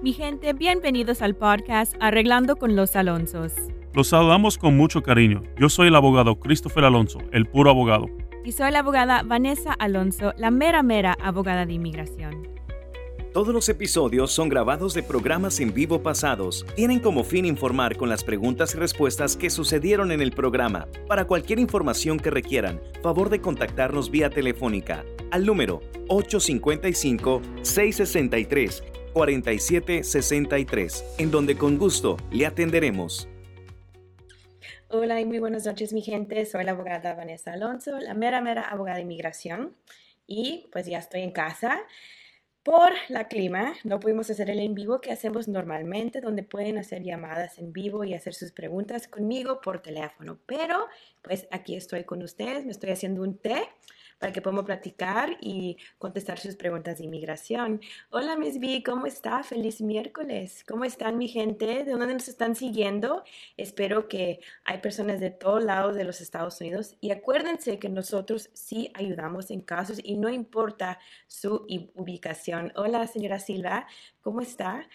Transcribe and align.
Mi 0.00 0.12
gente, 0.12 0.52
bienvenidos 0.52 1.22
al 1.22 1.34
podcast 1.34 1.92
Arreglando 1.98 2.54
con 2.54 2.76
los 2.76 2.94
Alonsos. 2.94 3.52
Los 3.92 4.06
saludamos 4.06 4.56
con 4.56 4.76
mucho 4.76 5.02
cariño. 5.02 5.42
Yo 5.58 5.68
soy 5.68 5.88
el 5.88 5.96
abogado 5.96 6.38
Christopher 6.38 6.84
Alonso, 6.84 7.18
el 7.32 7.46
puro 7.46 7.70
abogado. 7.70 8.06
Y 8.44 8.52
soy 8.52 8.70
la 8.70 8.78
abogada 8.78 9.24
Vanessa 9.24 9.72
Alonso, 9.72 10.34
la 10.36 10.52
mera 10.52 10.84
mera 10.84 11.16
abogada 11.20 11.66
de 11.66 11.72
inmigración. 11.72 12.46
Todos 13.34 13.52
los 13.52 13.68
episodios 13.68 14.30
son 14.30 14.48
grabados 14.48 14.94
de 14.94 15.02
programas 15.02 15.58
en 15.58 15.74
vivo 15.74 16.00
pasados. 16.00 16.64
Tienen 16.76 17.00
como 17.00 17.24
fin 17.24 17.44
informar 17.44 17.96
con 17.96 18.08
las 18.08 18.22
preguntas 18.22 18.76
y 18.76 18.78
respuestas 18.78 19.36
que 19.36 19.50
sucedieron 19.50 20.12
en 20.12 20.20
el 20.22 20.30
programa. 20.30 20.86
Para 21.08 21.26
cualquier 21.26 21.58
información 21.58 22.20
que 22.20 22.30
requieran, 22.30 22.80
favor 23.02 23.30
de 23.30 23.40
contactarnos 23.40 24.12
vía 24.12 24.30
telefónica 24.30 25.04
al 25.32 25.44
número 25.44 25.80
855 26.06 27.42
663 27.62 28.97
4763, 29.18 31.16
en 31.18 31.32
donde 31.32 31.58
con 31.58 31.76
gusto 31.76 32.18
le 32.30 32.46
atenderemos. 32.46 33.26
Hola 34.90 35.20
y 35.20 35.24
muy 35.24 35.40
buenas 35.40 35.66
noches 35.66 35.92
mi 35.92 36.02
gente, 36.02 36.46
soy 36.46 36.62
la 36.62 36.70
abogada 36.70 37.14
Vanessa 37.14 37.54
Alonso, 37.54 37.98
la 37.98 38.14
mera 38.14 38.40
mera 38.40 38.62
abogada 38.62 38.98
de 38.98 39.02
inmigración 39.02 39.74
y 40.28 40.68
pues 40.70 40.86
ya 40.86 40.98
estoy 40.98 41.22
en 41.22 41.32
casa. 41.32 41.80
Por 42.62 42.92
la 43.08 43.26
clima, 43.26 43.74
no 43.82 43.98
pudimos 43.98 44.30
hacer 44.30 44.50
el 44.50 44.60
en 44.60 44.74
vivo 44.74 45.00
que 45.00 45.10
hacemos 45.10 45.48
normalmente, 45.48 46.20
donde 46.20 46.44
pueden 46.44 46.78
hacer 46.78 47.02
llamadas 47.02 47.58
en 47.58 47.72
vivo 47.72 48.04
y 48.04 48.14
hacer 48.14 48.34
sus 48.34 48.52
preguntas 48.52 49.08
conmigo 49.08 49.60
por 49.60 49.82
teléfono. 49.82 50.38
Pero, 50.46 50.86
pues 51.22 51.48
aquí 51.50 51.74
estoy 51.74 52.04
con 52.04 52.22
ustedes, 52.22 52.64
me 52.64 52.70
estoy 52.70 52.90
haciendo 52.90 53.22
un 53.22 53.36
té 53.36 53.66
para 54.18 54.32
que 54.32 54.42
podamos 54.42 54.64
platicar 54.64 55.36
y 55.40 55.76
contestar 55.98 56.38
sus 56.38 56.56
preguntas 56.56 56.98
de 56.98 57.04
inmigración. 57.04 57.80
Hola, 58.10 58.36
Miss 58.36 58.58
B, 58.58 58.82
¿cómo 58.84 59.06
está? 59.06 59.42
Feliz 59.42 59.80
miércoles. 59.80 60.64
¿Cómo 60.66 60.84
están, 60.84 61.18
mi 61.18 61.28
gente? 61.28 61.84
¿De 61.84 61.92
dónde 61.92 62.14
nos 62.14 62.28
están 62.28 62.54
siguiendo? 62.54 63.22
Espero 63.56 64.08
que 64.08 64.40
hay 64.64 64.78
personas 64.78 65.20
de 65.20 65.30
todos 65.30 65.62
lados 65.62 65.94
de 65.94 66.04
los 66.04 66.20
Estados 66.20 66.60
Unidos 66.60 66.96
y 67.00 67.12
acuérdense 67.12 67.78
que 67.78 67.88
nosotros 67.88 68.50
sí 68.52 68.90
ayudamos 68.94 69.50
en 69.50 69.60
casos 69.60 70.00
y 70.02 70.16
no 70.16 70.28
importa 70.28 70.98
su 71.26 71.66
ubicación. 71.94 72.72
Hola, 72.76 73.06
señora 73.06 73.38
Silva, 73.38 73.86
¿cómo 74.20 74.40
está? 74.40 74.88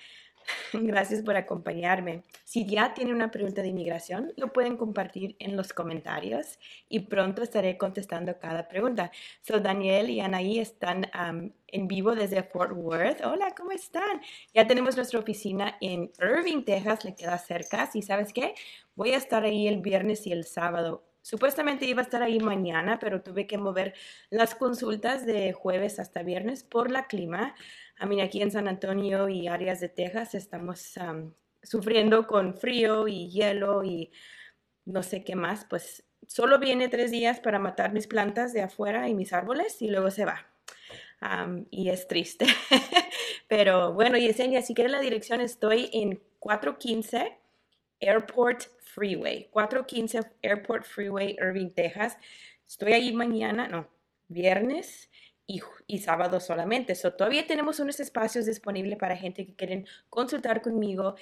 Gracias 0.74 1.22
por 1.22 1.36
acompañarme. 1.36 2.24
Si 2.44 2.66
ya 2.66 2.94
tienen 2.94 3.16
una 3.16 3.32
pregunta 3.32 3.62
de 3.62 3.70
inmigración, 3.70 4.34
lo 4.38 4.54
pueden 4.54 4.78
compartir 4.78 5.36
en 5.40 5.56
los 5.56 5.74
comentarios 5.74 6.60
y 6.90 7.02
pronto 7.02 7.44
estaré 7.44 7.78
contestando 7.78 8.38
cada 8.40 8.68
pregunta. 8.68 9.12
So, 9.42 9.60
Daniel 9.60 10.10
y 10.10 10.20
Anaí 10.20 10.60
están 10.60 11.10
en 11.68 11.88
vivo 11.88 12.16
desde 12.16 12.44
Fort 12.44 12.74
Worth. 12.76 13.26
Hola, 13.26 13.54
¿cómo 13.56 13.72
están? 13.72 14.22
Ya 14.54 14.68
tenemos 14.68 14.96
nuestra 14.96 15.20
oficina 15.20 15.78
en 15.82 16.12
Irving, 16.20 16.64
Texas, 16.64 17.06
le 17.06 17.16
queda 17.16 17.38
cerca. 17.38 17.90
¿Y 17.94 18.02
sabes 18.02 18.34
qué? 18.34 18.54
Voy 18.96 19.12
a 19.12 19.18
estar 19.18 19.44
ahí 19.44 19.68
el 19.68 19.82
viernes 19.82 20.28
y 20.28 20.32
el 20.32 20.46
sábado. 20.46 21.04
Supuestamente 21.24 21.86
iba 21.86 22.02
a 22.02 22.04
estar 22.04 22.22
ahí 22.22 22.40
mañana, 22.40 23.00
pero 23.00 23.22
tuve 23.22 23.48
que 23.48 23.58
mover 23.58 23.94
las 24.30 24.56
consultas 24.56 25.26
de 25.26 25.54
jueves 25.54 25.98
hasta 25.98 26.22
viernes 26.22 26.66
por 26.66 26.92
la 26.92 27.08
clima. 27.08 27.56
A 27.98 28.06
mí 28.06 28.22
aquí 28.22 28.42
en 28.42 28.52
San 28.52 28.68
Antonio 28.68 29.30
y 29.30 29.48
áreas 29.48 29.80
de 29.80 29.90
Texas 29.90 30.36
estamos 30.36 30.96
sufriendo 31.62 32.28
con 32.28 32.56
frío 32.56 33.08
y 33.08 33.30
hielo 33.30 33.84
y 33.84 34.12
no 34.86 35.04
sé 35.04 35.24
qué 35.24 35.36
más. 35.36 35.66
Pues 35.66 36.04
solo 36.28 36.60
viene 36.60 36.90
tres 36.90 37.12
días 37.12 37.40
para 37.40 37.60
matar 37.60 37.94
mis 37.94 38.08
plantas 38.08 38.54
de 38.54 38.62
afuera 38.62 39.08
y 39.10 39.14
mis 39.14 39.34
árboles 39.34 39.82
y 39.82 39.90
luego 39.90 40.12
se 40.12 40.26
va. 40.26 40.48
y 41.72 41.90
es 41.90 42.08
triste. 42.08 42.46
Pero 43.48 43.94
bueno, 43.94 44.18
Yesenia, 44.18 44.62
si 44.62 44.74
quieres 44.74 44.92
la 44.92 45.00
dirección, 45.00 45.40
estoy 45.40 45.90
en 45.94 46.22
415 46.40 47.38
Airport 48.02 48.64
Freeway. 48.82 49.50
415 49.52 50.20
Airport 50.42 50.86
Freeway, 50.86 51.38
Irving, 51.40 51.70
Texas. 51.70 52.18
Estoy 52.68 52.94
ahí 52.94 53.14
mañana, 53.14 53.68
no, 53.68 53.88
viernes 54.28 55.10
y, 55.48 56.00
sábado 56.00 56.40
solamente. 56.40 56.96
So, 56.96 57.14
todavía 57.14 57.48
tenemos 57.48 57.80
unos 57.80 58.00
espacios 58.00 58.46
disponibles 58.46 58.98
para 58.98 59.18
gente 59.18 59.46
que 59.46 59.56
quieren 59.56 59.88
consultar 60.10 60.62
conmigo 60.62 61.16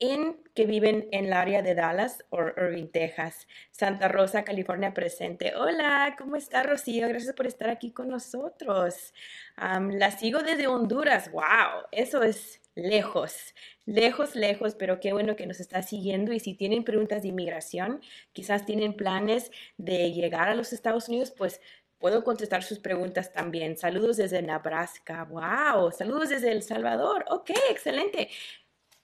en 0.00 0.38
que 0.54 0.64
viven 0.64 1.08
en 1.12 1.26
el 1.26 1.32
área 1.34 1.60
de 1.60 1.74
Dallas 1.74 2.24
o 2.30 2.40
Irving, 2.40 2.88
Texas. 2.88 3.46
Santa 3.70 4.08
Rosa, 4.08 4.44
California 4.44 4.94
presente. 4.94 5.54
Hola, 5.54 6.16
¿cómo 6.18 6.36
está 6.36 6.62
Rocío? 6.62 7.06
Gracias 7.06 7.34
por 7.34 7.46
estar 7.46 7.68
aquí 7.68 7.92
con 7.92 8.08
nosotros. 8.08 9.12
la 9.56 10.10
sigo 10.10 10.42
desde 10.42 10.66
Honduras. 10.66 11.30
¡Wow! 11.30 11.84
Eso 11.92 12.22
es 12.22 12.62
lejos, 12.74 13.54
lejos, 13.84 14.34
lejos, 14.34 14.74
pero 14.74 15.00
qué 15.00 15.12
bueno 15.12 15.36
que 15.36 15.46
nos 15.46 15.60
está 15.60 15.82
siguiendo. 15.82 16.32
Y 16.32 16.40
si 16.40 16.54
tienen 16.54 16.82
preguntas 16.82 17.22
de 17.22 17.28
inmigración, 17.28 18.00
quizás 18.32 18.64
tienen 18.64 18.94
planes 18.94 19.50
de 19.76 20.12
llegar 20.12 20.48
a 20.48 20.54
los 20.54 20.72
Estados 20.72 21.08
Unidos, 21.08 21.30
pues 21.36 21.60
puedo 22.00 22.24
contestar 22.24 22.64
sus 22.64 22.80
preguntas 22.80 23.32
también. 23.32 23.76
Saludos 23.76 24.16
desde 24.16 24.42
Nebraska. 24.42 25.24
¡Wow! 25.24 25.92
Saludos 25.92 26.30
desde 26.30 26.50
El 26.50 26.64
Salvador. 26.64 27.24
Ok, 27.28 27.50
excelente. 27.70 28.28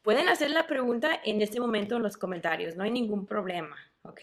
Pueden 0.03 0.29
hacer 0.29 0.51
la 0.51 0.67
pregunta 0.67 1.21
en 1.25 1.41
este 1.43 1.61
momento 1.61 1.97
en 1.97 2.03
los 2.03 2.17
comentarios. 2.17 2.75
No 2.75 2.83
hay 2.83 2.91
ningún 2.91 3.27
problema. 3.27 3.77
¿ok? 4.09 4.23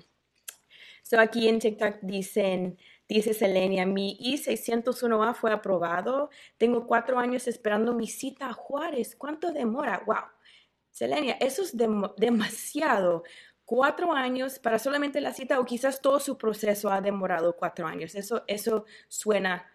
So, 1.02 1.20
aquí 1.20 1.50
en 1.50 1.60
TikTok 1.60 1.98
dicen, 2.04 2.78
dice 3.10 3.34
Selenia, 3.34 3.86
mi 3.86 4.16
I-601A 4.18 5.34
fue 5.34 5.52
aprobado. 5.52 6.30
Tengo 6.58 6.88
cuatro 6.88 7.20
años 7.20 7.50
esperando 7.50 7.94
mi 7.94 8.08
cita 8.08 8.48
a 8.48 8.54
Juárez. 8.54 9.18
¿Cuánto 9.18 9.52
demora? 9.52 10.02
Wow. 10.06 10.24
Selenia, 10.90 11.34
eso 11.42 11.64
es 11.64 11.76
demasiado. 11.76 13.24
Cuatro 13.66 14.14
años 14.14 14.60
para 14.60 14.80
solamente 14.80 15.20
la 15.20 15.34
cita 15.34 15.60
o 15.60 15.66
quizás 15.66 16.02
todo 16.02 16.22
su 16.22 16.38
proceso 16.38 16.90
ha 16.92 17.02
demorado 17.02 17.58
cuatro 17.58 17.88
años. 17.88 18.16
Eso, 18.16 18.46
eso 18.48 18.86
suena 19.10 19.70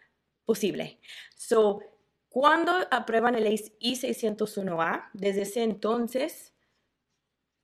posible. 0.47 1.01
So, 1.37 1.83
cuando 2.29 2.73
aprueban 2.91 3.35
el 3.35 3.47
I-601A, 3.47 5.09
desde 5.13 5.43
ese 5.43 5.63
entonces, 5.63 6.53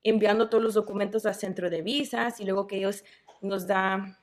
enviando 0.02 0.48
todos 0.48 0.62
los 0.62 0.74
documentos 0.74 1.26
al 1.26 1.34
centro 1.34 1.70
de 1.70 1.82
visas 1.82 2.40
y 2.40 2.44
luego 2.44 2.66
que 2.66 2.76
ellos 2.76 3.04
nos 3.40 3.66
dan 3.66 4.16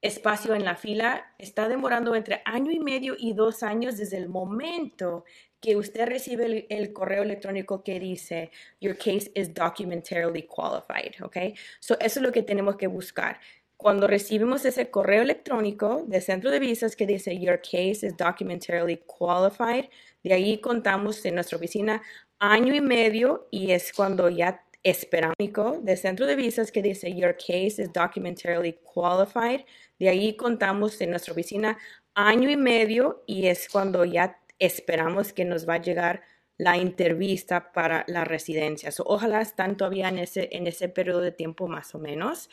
espacio 0.00 0.54
en 0.54 0.64
la 0.64 0.76
fila, 0.76 1.34
está 1.38 1.66
demorando 1.66 2.14
entre 2.14 2.42
año 2.44 2.70
y 2.70 2.78
medio 2.78 3.14
y 3.18 3.32
dos 3.32 3.62
años 3.62 3.96
desde 3.96 4.18
el 4.18 4.28
momento 4.28 5.24
que 5.60 5.76
usted 5.76 6.06
recibe 6.06 6.66
el, 6.68 6.92
correo 6.92 7.22
electrónico 7.22 7.82
que 7.82 7.98
dice 7.98 8.50
your 8.82 8.98
case 8.98 9.32
is 9.34 9.54
documentarily 9.54 10.46
qualified, 10.46 11.14
¿ok? 11.24 11.56
So 11.80 11.94
eso 12.00 12.20
es 12.20 12.22
lo 12.22 12.32
que 12.32 12.42
tenemos 12.42 12.76
que 12.76 12.86
buscar. 12.86 13.40
Cuando 13.84 14.06
recibimos 14.06 14.64
ese 14.64 14.88
correo 14.88 15.20
electrónico 15.20 16.04
del 16.06 16.22
centro 16.22 16.50
de 16.50 16.58
visas 16.58 16.96
que 16.96 17.06
dice 17.06 17.38
your 17.38 17.60
case 17.60 18.06
is 18.06 18.16
documentarily 18.16 19.02
qualified, 19.06 19.90
de 20.22 20.32
ahí 20.32 20.56
contamos 20.56 21.22
en 21.26 21.34
nuestra 21.34 21.58
oficina 21.58 22.00
año 22.38 22.74
y 22.74 22.80
medio 22.80 23.46
y 23.50 23.72
es 23.72 23.92
cuando 23.92 24.30
ya 24.30 24.64
esperamos 24.82 25.84
del 25.84 25.98
centro 25.98 26.24
de 26.24 26.34
visas 26.34 26.72
que 26.72 26.80
dice 26.80 27.14
your 27.14 27.36
case 27.36 27.82
is 27.82 27.92
documentarily 27.92 28.78
qualified. 28.90 29.66
De 29.98 30.08
ahí 30.08 30.34
contamos 30.34 30.98
en 31.02 31.10
nuestra 31.10 31.34
oficina 31.34 31.76
año 32.14 32.48
y 32.48 32.56
medio 32.56 33.22
y 33.26 33.48
es 33.48 33.68
cuando 33.68 34.06
ya 34.06 34.40
esperamos 34.58 35.34
que 35.34 35.44
nos 35.44 35.68
va 35.68 35.74
a 35.74 35.82
llegar 35.82 36.22
la 36.56 36.78
entrevista 36.78 37.70
para 37.72 38.06
la 38.08 38.24
residencia. 38.24 38.88
ojalá 39.04 39.42
están 39.42 39.76
todavía 39.76 40.08
en 40.08 40.20
ese, 40.20 40.48
en 40.52 40.66
ese 40.66 40.88
periodo 40.88 41.20
de 41.20 41.32
tiempo 41.32 41.68
más 41.68 41.94
o 41.94 41.98
menos, 41.98 42.48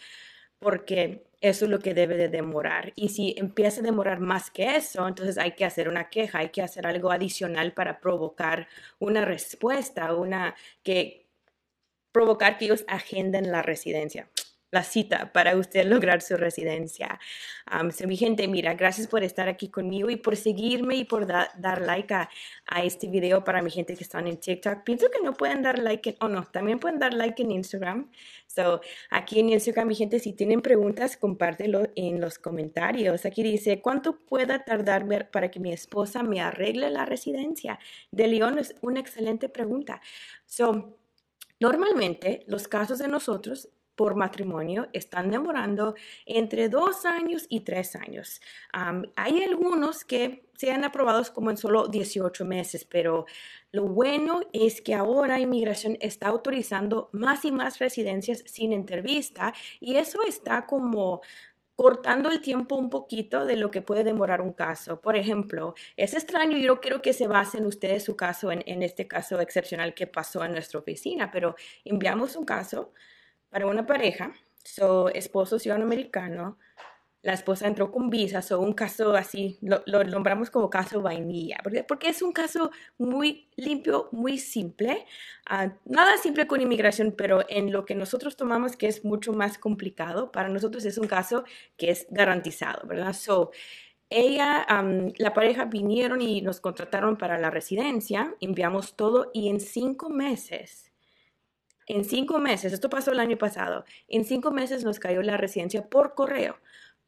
porque 0.62 1.24
eso 1.42 1.66
es 1.66 1.72
lo 1.72 1.80
que 1.80 1.96
debe 1.96 2.16
de 2.18 2.30
demorar. 2.30 2.94
Y 2.96 3.10
si 3.10 3.34
empieza 3.38 3.82
a 3.82 3.84
demorar 3.84 4.20
más 4.20 4.52
que 4.52 4.76
eso, 4.76 5.08
entonces 5.08 5.38
hay 5.40 5.54
que 5.54 5.66
hacer 5.66 5.90
una 5.90 6.10
queja, 6.10 6.38
hay 6.40 6.50
que 6.50 6.62
hacer 6.62 6.86
algo 6.86 7.12
adicional 7.12 7.74
para 7.74 8.00
provocar 8.00 8.68
una 9.00 9.26
respuesta, 9.26 10.14
una 10.14 10.56
que 10.84 11.26
provocar 12.12 12.58
que 12.58 12.66
ellos 12.66 12.86
agenden 12.88 13.52
la 13.52 13.64
residencia 13.64 14.30
la 14.72 14.84
cita 14.84 15.32
para 15.34 15.56
usted 15.58 15.86
lograr 15.86 16.22
su 16.22 16.38
residencia. 16.38 17.20
Um, 17.72 17.90
mi 18.08 18.18
gente, 18.18 18.48
mira, 18.48 18.74
gracias 18.74 19.08
por 19.08 19.24
estar 19.24 19.48
aquí 19.48 19.70
conmigo 19.70 20.10
y 20.10 20.16
por 20.16 20.36
seguirme 20.36 20.96
y 20.96 21.04
por 21.04 21.28
dar 21.28 21.82
like 21.82 22.14
a, 22.14 22.30
este 22.84 23.08
video 23.08 23.44
para 23.44 23.62
mi 23.62 23.70
gente 23.70 23.96
que 23.96 24.04
están 24.04 24.28
en 24.28 24.38
TikTok. 24.38 24.84
Pienso 24.84 25.08
que 25.10 25.22
no 25.22 25.34
pueden 25.34 25.62
dar 25.62 25.78
like, 25.78 26.18
o 26.22 26.28
no, 26.28 26.46
también 26.46 26.80
pueden 26.80 27.00
dar 27.00 27.14
like 27.14 27.42
en 27.44 27.52
Instagram. 27.52 28.10
So, 28.48 28.82
aquí 29.10 29.40
en 29.40 29.50
Instagram, 29.50 29.90
mi 29.90 29.96
gente, 29.96 30.20
si 30.20 30.34
tienen 30.34 30.62
preguntas, 30.62 31.18
compártelo 31.18 31.90
en 31.96 32.22
los 32.22 32.40
comentarios. 32.40 33.26
Aquí 33.26 33.44
dice, 33.44 33.82
¿cuánto 33.82 34.20
pueda 34.20 34.64
tardar 34.64 35.30
para 35.32 35.52
que 35.52 35.60
mi 35.60 35.74
esposa 35.74 36.24
me 36.24 36.42
arregle 36.42 36.90
la 36.90 37.06
residencia? 37.06 37.80
De 38.12 38.28
León 38.28 38.58
es 38.58 38.76
una 38.82 39.00
excelente 39.00 39.50
pregunta. 39.50 40.02
So, 40.46 40.98
Normalmente 41.62 42.44
los 42.48 42.68
casos 42.68 42.98
de 42.98 43.08
nosotros 43.08 43.70
por 44.02 44.16
matrimonio 44.16 44.88
están 44.94 45.30
demorando 45.30 45.94
entre 46.26 46.70
dos 46.70 47.06
años 47.06 47.46
y 47.50 47.60
tres 47.60 47.96
años. 47.96 48.42
hay 49.16 49.44
algunos 49.44 50.04
que 50.04 50.50
se 50.58 50.72
han 50.72 50.84
aprobado 50.84 51.22
como 51.36 51.52
en 51.52 51.58
solo 51.58 51.88
18 51.88 52.44
meses, 52.44 52.84
pero 52.84 53.28
lo 53.72 53.84
bueno 53.84 54.42
es 54.54 54.82
que 54.82 54.96
ahora 54.96 55.40
inmigración 55.40 56.00
está 56.02 56.30
autorizando 56.30 57.10
más 57.12 57.46
y 57.46 57.52
más 57.52 57.78
residencias 57.78 58.44
sin 58.48 58.74
entrevista 58.74 59.54
y 59.80 59.98
eso 59.98 60.24
está 60.28 60.66
como 60.66 61.22
cortando 61.76 62.32
el 62.32 62.42
tiempo 62.42 62.78
un 62.78 62.90
poquito 62.90 63.46
de 63.46 63.56
lo 63.56 63.70
que 63.70 63.84
puede 63.84 64.04
demorar 64.04 64.42
un 64.42 64.54
caso. 64.54 65.00
Por 65.00 65.16
ejemplo, 65.16 65.76
es 65.96 66.16
extraño, 66.16 66.58
yo 66.58 66.82
quiero 66.82 67.04
que 67.04 67.14
se 67.14 67.28
basen 67.28 67.68
ustedes 67.68 68.04
su 68.04 68.16
caso 68.16 68.52
en 68.52 68.82
este 68.82 69.08
caso 69.08 69.40
excepcional 69.40 69.94
que 69.94 70.08
pasó 70.08 70.44
en 70.44 70.54
nuestra 70.54 70.80
oficina, 70.80 71.30
pero 71.30 71.56
enviamos 71.86 72.36
un 72.36 72.46
caso 72.46 72.94
para 73.52 73.68
una 73.68 73.86
pareja, 73.86 74.34
su 74.64 75.10
esposo 75.14 75.60
ciudadano 75.60 75.86
americano, 75.86 76.58
la 77.24 77.34
esposa 77.34 77.68
entró 77.68 77.92
con 77.92 78.10
visa, 78.10 78.42
o 78.56 78.60
un 78.60 78.74
caso 78.74 79.14
así, 79.14 79.60
lo, 79.62 80.04
nombramos 80.06 80.50
como 80.50 80.72
caso 80.72 81.02
vainilla, 81.02 81.58
porque, 81.62 81.84
porque, 81.84 82.10
es 82.10 82.22
un 82.24 82.32
caso 82.32 82.72
muy 82.98 83.48
limpio, 83.56 84.10
muy 84.12 84.40
simple, 84.40 85.06
ah, 85.46 85.72
nada 85.86 86.18
simple 86.18 86.48
con 86.48 86.62
inmigración, 86.62 87.14
pero 87.16 87.46
en 87.48 87.72
lo 87.72 87.86
que 87.86 87.94
nosotros 87.94 88.36
tomamos 88.36 88.76
que 88.76 88.88
es 88.88 89.06
mucho 89.06 89.34
más 89.34 89.60
complicado, 89.60 90.32
para 90.32 90.50
nosotros 90.50 90.84
es 90.86 90.98
un 90.98 91.08
caso 91.08 91.44
que 91.78 91.92
es 91.92 92.08
garantizado, 92.10 92.88
¿verdad? 92.88 93.14
So, 93.14 93.52
ella, 94.10 94.66
la 95.18 95.34
pareja 95.34 95.66
vinieron 95.66 96.22
y 96.22 96.42
nos 96.42 96.60
contrataron 96.60 97.18
para 97.18 97.38
la 97.38 97.50
residencia, 97.50 98.36
enviamos 98.42 98.96
todo 98.96 99.32
y 99.34 99.50
en 99.50 99.60
cinco 99.60 100.10
meses 100.10 100.91
en 101.92 102.06
cinco 102.06 102.40
meses, 102.40 102.72
esto 102.72 102.90
pasó 102.90 103.12
el 103.12 103.20
año 103.20 103.38
pasado, 103.38 103.84
en 104.08 104.24
cinco 104.24 104.52
meses 104.52 104.86
nos 104.86 104.98
cayó 105.00 105.22
la 105.22 105.36
residencia 105.36 105.88
por 105.90 106.16
correo. 106.16 106.58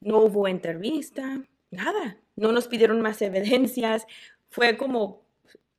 No 0.01 0.17
hubo 0.19 0.47
entrevista, 0.49 1.41
nada. 1.71 2.17
No 2.35 2.51
nos 2.51 2.67
pidieron 2.67 2.99
más 3.01 3.21
evidencias. 3.21 4.05
Fue 4.49 4.75
como 4.75 5.23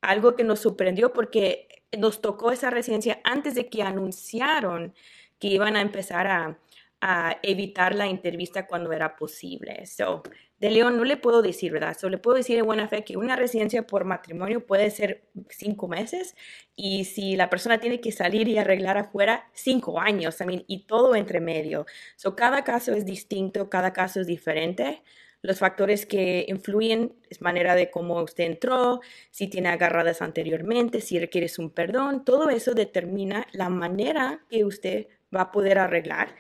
algo 0.01 0.35
que 0.37 0.45
nos 0.45 0.61
sorprendió 0.61 1.13
porque 1.13 1.69
nos 1.99 2.23
tocó 2.23 2.51
esa 2.51 2.71
residencia 2.71 3.21
antes 3.25 3.55
de 3.55 3.69
que 3.69 3.83
anunciaron 3.83 4.95
que 5.39 5.49
iban 5.49 5.77
a 5.77 5.83
empezar 5.83 6.27
a, 6.27 6.59
a 7.03 7.37
evitar 7.43 7.95
la 7.95 8.07
entrevista 8.07 8.67
cuando 8.67 8.93
era 8.93 9.17
posible. 9.17 9.85
So, 9.85 10.23
de 10.61 10.71
León 10.71 10.97
no 10.97 11.05
le 11.05 11.17
puedo 11.17 11.43
decir, 11.43 11.73
¿verdad? 11.73 11.97
Solo 11.99 12.13
le 12.13 12.19
puedo 12.19 12.37
decir 12.37 12.57
de 12.57 12.63
buena 12.63 12.89
fe 12.89 13.05
que 13.05 13.17
una 13.17 13.37
residencia 13.37 13.87
por 13.87 14.05
matrimonio 14.05 14.67
puede 14.67 14.91
ser 14.91 15.25
cinco 15.51 15.89
meses 15.89 16.37
y 16.77 17.05
si 17.05 17.37
la 17.37 17.51
persona 17.51 17.81
tiene 17.81 18.01
que 18.01 18.13
salir 18.13 18.49
y 18.49 18.59
arreglar 18.59 18.97
afuera, 18.97 19.51
cinco 19.53 20.01
años, 20.01 20.41
I 20.41 20.65
y 20.67 20.87
todo 20.87 21.17
entre 21.17 21.41
medio. 21.41 21.87
So, 22.17 22.37
cada 22.37 22.65
caso 22.65 22.93
es 22.93 23.05
distinto, 23.05 23.69
cada 23.69 23.93
caso 23.93 24.21
es 24.21 24.27
diferente. 24.27 25.03
Los 25.43 25.59
factores 25.59 26.07
que 26.07 26.47
influyen 26.49 27.15
es 27.29 27.43
manera 27.43 27.75
de 27.75 27.91
cómo 27.91 28.23
usted 28.23 28.45
entró, 28.45 29.01
si 29.31 29.49
tiene 29.49 29.69
agarradas 29.69 30.23
anteriormente, 30.23 31.03
si 31.03 31.19
requiere 31.19 31.49
un 31.59 31.71
perdón, 31.71 32.25
todo 32.25 32.49
eso 32.49 32.73
determina 32.73 33.47
la 33.53 33.69
manera 33.69 34.43
que 34.49 34.65
usted 34.65 35.09
va 35.35 35.43
a 35.43 35.53
poder 35.53 35.79
arreglar 35.79 36.35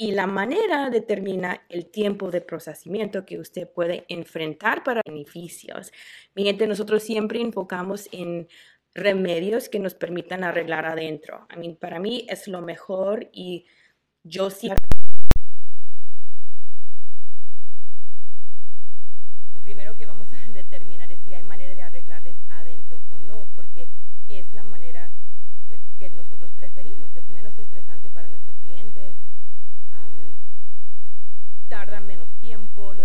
y 0.00 0.12
la 0.12 0.28
manera 0.28 0.90
determina 0.90 1.66
el 1.68 1.90
tiempo 1.90 2.30
de 2.30 2.40
procesamiento 2.40 3.26
que 3.26 3.40
usted 3.40 3.68
puede 3.68 4.04
enfrentar 4.08 4.84
para 4.84 5.02
beneficios. 5.04 5.90
Mi 6.36 6.44
gente, 6.44 6.68
nosotros 6.68 7.02
siempre 7.02 7.40
enfocamos 7.40 8.08
en 8.12 8.46
remedios 8.94 9.68
que 9.68 9.80
nos 9.80 9.94
permitan 9.94 10.44
arreglar 10.44 10.86
adentro. 10.86 11.48
Para 11.80 11.98
mí 11.98 12.26
es 12.28 12.46
lo 12.46 12.62
mejor 12.62 13.28
y 13.32 13.66
yo 14.22 14.50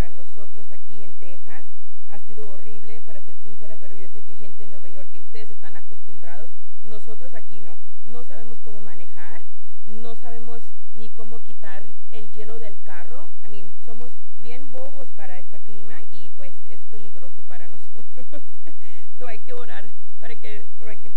para 0.00 0.08
nosotros 0.14 0.72
aquí 0.72 1.02
en 1.02 1.14
Texas 1.16 1.66
ha 2.08 2.18
sido 2.20 2.48
horrible, 2.48 3.02
para 3.02 3.20
ser 3.20 3.36
sincera, 3.36 3.76
pero 3.78 3.94
yo 3.94 4.08
sé 4.08 4.22
que 4.22 4.34
gente 4.34 4.64
en 4.64 4.70
Nueva 4.70 4.88
York, 4.88 5.10
que 5.12 5.20
ustedes 5.20 5.50
están 5.50 5.76
acostumbrados, 5.76 6.48
nosotros 6.84 7.34
aquí 7.34 7.60
no. 7.60 7.76
No 8.06 8.24
sabemos 8.24 8.58
cómo 8.60 8.80
manejar, 8.80 9.42
no 9.84 10.14
sabemos 10.14 10.62
ni 10.94 11.10
cómo 11.10 11.42
quitar 11.42 11.84
el 12.12 12.30
hielo 12.30 12.58
del 12.58 12.82
carro. 12.82 13.28
I 13.44 13.50
mean, 13.50 13.70
somos 13.84 14.16
bien 14.40 14.72
bobos 14.72 15.10
para 15.10 15.38
este 15.38 15.60
clima 15.60 16.00
y 16.10 16.30
pues 16.30 16.54
es 16.70 16.80
peligroso 16.84 17.42
para 17.42 17.68
nosotros. 17.74 18.26
so 19.18 19.28
hay 19.28 19.40
que 19.40 19.52
orar 19.52 19.90
para 20.18 20.34
que, 20.34 20.64
para 20.78 20.96
que 20.96 21.10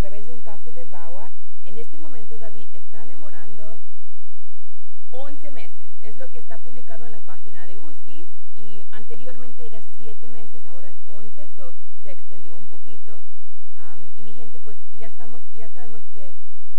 través 0.00 0.26
de 0.26 0.32
un 0.32 0.40
caso 0.40 0.72
de 0.72 0.84
VAWA. 0.84 1.30
En 1.64 1.78
este 1.78 1.98
momento, 1.98 2.38
David 2.38 2.68
está 2.74 3.06
demorando 3.06 3.80
es 6.02 6.16
lo 6.16 6.30
que 6.30 6.38
está 6.38 6.58
publicado 6.58 7.06
en 7.06 7.12
la 7.12 7.20
página 7.20 7.66
de 7.66 7.78
UCIS 7.78 8.28
y 8.56 8.82
anteriormente 8.90 9.66
era 9.66 9.80
siete 9.96 10.26
meses, 10.26 10.64
ahora 10.66 10.90
es 10.90 10.96
11, 11.06 11.46
so 11.56 11.72
se 12.02 12.10
extendió 12.10 12.56
un 12.56 12.66
poquito. 12.66 13.22
Am, 13.76 14.00
y 14.16 14.22
mi 14.22 14.34
gente, 14.34 14.58
pues 14.58 14.76
ya, 14.98 15.06
estamos, 15.06 15.42
ya 15.52 15.68
sabemos 15.68 16.02
que 16.14 16.32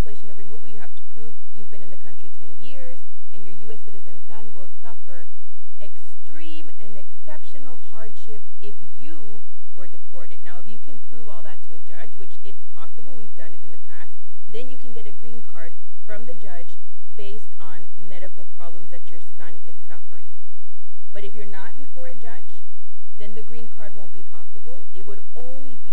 cancellation 0.00 0.30
of 0.30 0.38
removal, 0.38 0.66
you 0.66 0.80
have 0.80 0.96
to 0.96 1.02
prove 1.12 1.34
you've 1.54 1.70
been 1.70 1.82
in 1.82 1.90
the 1.90 1.96
country 1.96 2.30
10 2.40 2.56
years 2.58 3.00
and 3.34 3.44
your 3.44 3.54
U.S. 3.68 3.80
citizen 3.84 4.16
son 4.26 4.48
will 4.54 4.68
suffer 4.80 5.26
extreme 5.78 6.70
and 6.80 6.96
exceptional 6.96 7.76
hardship 7.76 8.40
if 8.62 8.72
you 8.98 9.42
were 9.76 9.86
deported. 9.86 10.38
Now, 10.42 10.56
if 10.58 10.66
you 10.66 10.78
can 10.78 10.96
prove 10.96 11.28
all 11.28 11.42
that 11.42 11.60
to 11.68 11.74
a 11.74 11.78
judge, 11.84 12.16
which 12.16 12.40
it's 12.44 12.64
possible, 12.72 13.12
we've 13.14 13.36
done 13.36 13.52
it 13.52 13.60
in 13.62 13.72
the 13.72 13.84
past, 13.84 14.16
then 14.50 14.70
you 14.70 14.78
can 14.78 14.94
get 14.94 15.06
a 15.06 15.12
green 15.12 15.42
card 15.42 15.74
from 16.06 16.24
the 16.24 16.32
judge 16.32 16.78
based 17.14 17.52
on 17.60 17.84
medical 18.00 18.46
problems 18.56 18.88
that 18.88 19.10
your 19.10 19.20
son 19.20 19.60
is 19.68 19.76
suffering. 19.86 20.32
But 21.12 21.24
if 21.24 21.34
you're 21.34 21.44
not 21.44 21.76
before 21.76 22.06
a 22.06 22.14
judge, 22.14 22.64
then 23.18 23.34
the 23.34 23.42
green 23.42 23.68
card 23.68 23.94
won't 23.94 24.14
be 24.14 24.22
possible. 24.22 24.86
It 24.94 25.04
would 25.04 25.20
only 25.36 25.76
be 25.84 25.89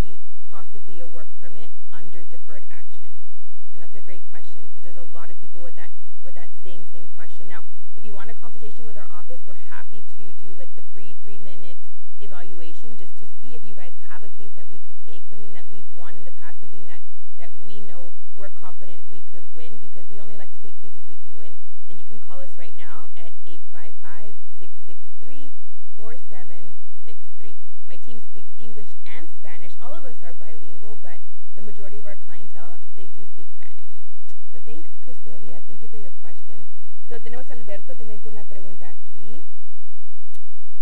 855-663-4763. 26.17 27.53
My 27.87 27.95
team 27.97 28.19
speaks 28.19 28.49
English 28.59 28.95
and 29.05 29.29
Spanish. 29.29 29.73
All 29.81 29.93
of 29.93 30.05
us 30.05 30.17
are 30.23 30.33
bilingual, 30.33 30.97
but 31.01 31.19
the 31.55 31.61
majority 31.61 31.97
of 31.99 32.05
our 32.05 32.15
clientele, 32.15 32.77
they 32.95 33.05
do 33.07 33.23
speak 33.25 33.47
Spanish. 33.49 34.01
So 34.51 34.59
thanks, 34.65 34.89
Chris 35.03 35.17
Sylvia. 35.23 35.61
Thank 35.67 35.81
you 35.81 35.87
for 35.87 35.97
your 35.97 36.11
question. 36.21 36.65
So 37.07 37.19
tenemos 37.19 37.49
Alberto 37.51 37.95
también 37.95 38.19
con 38.19 38.33
una 38.33 38.43
pregunta 38.45 38.89
aquí. 38.89 39.41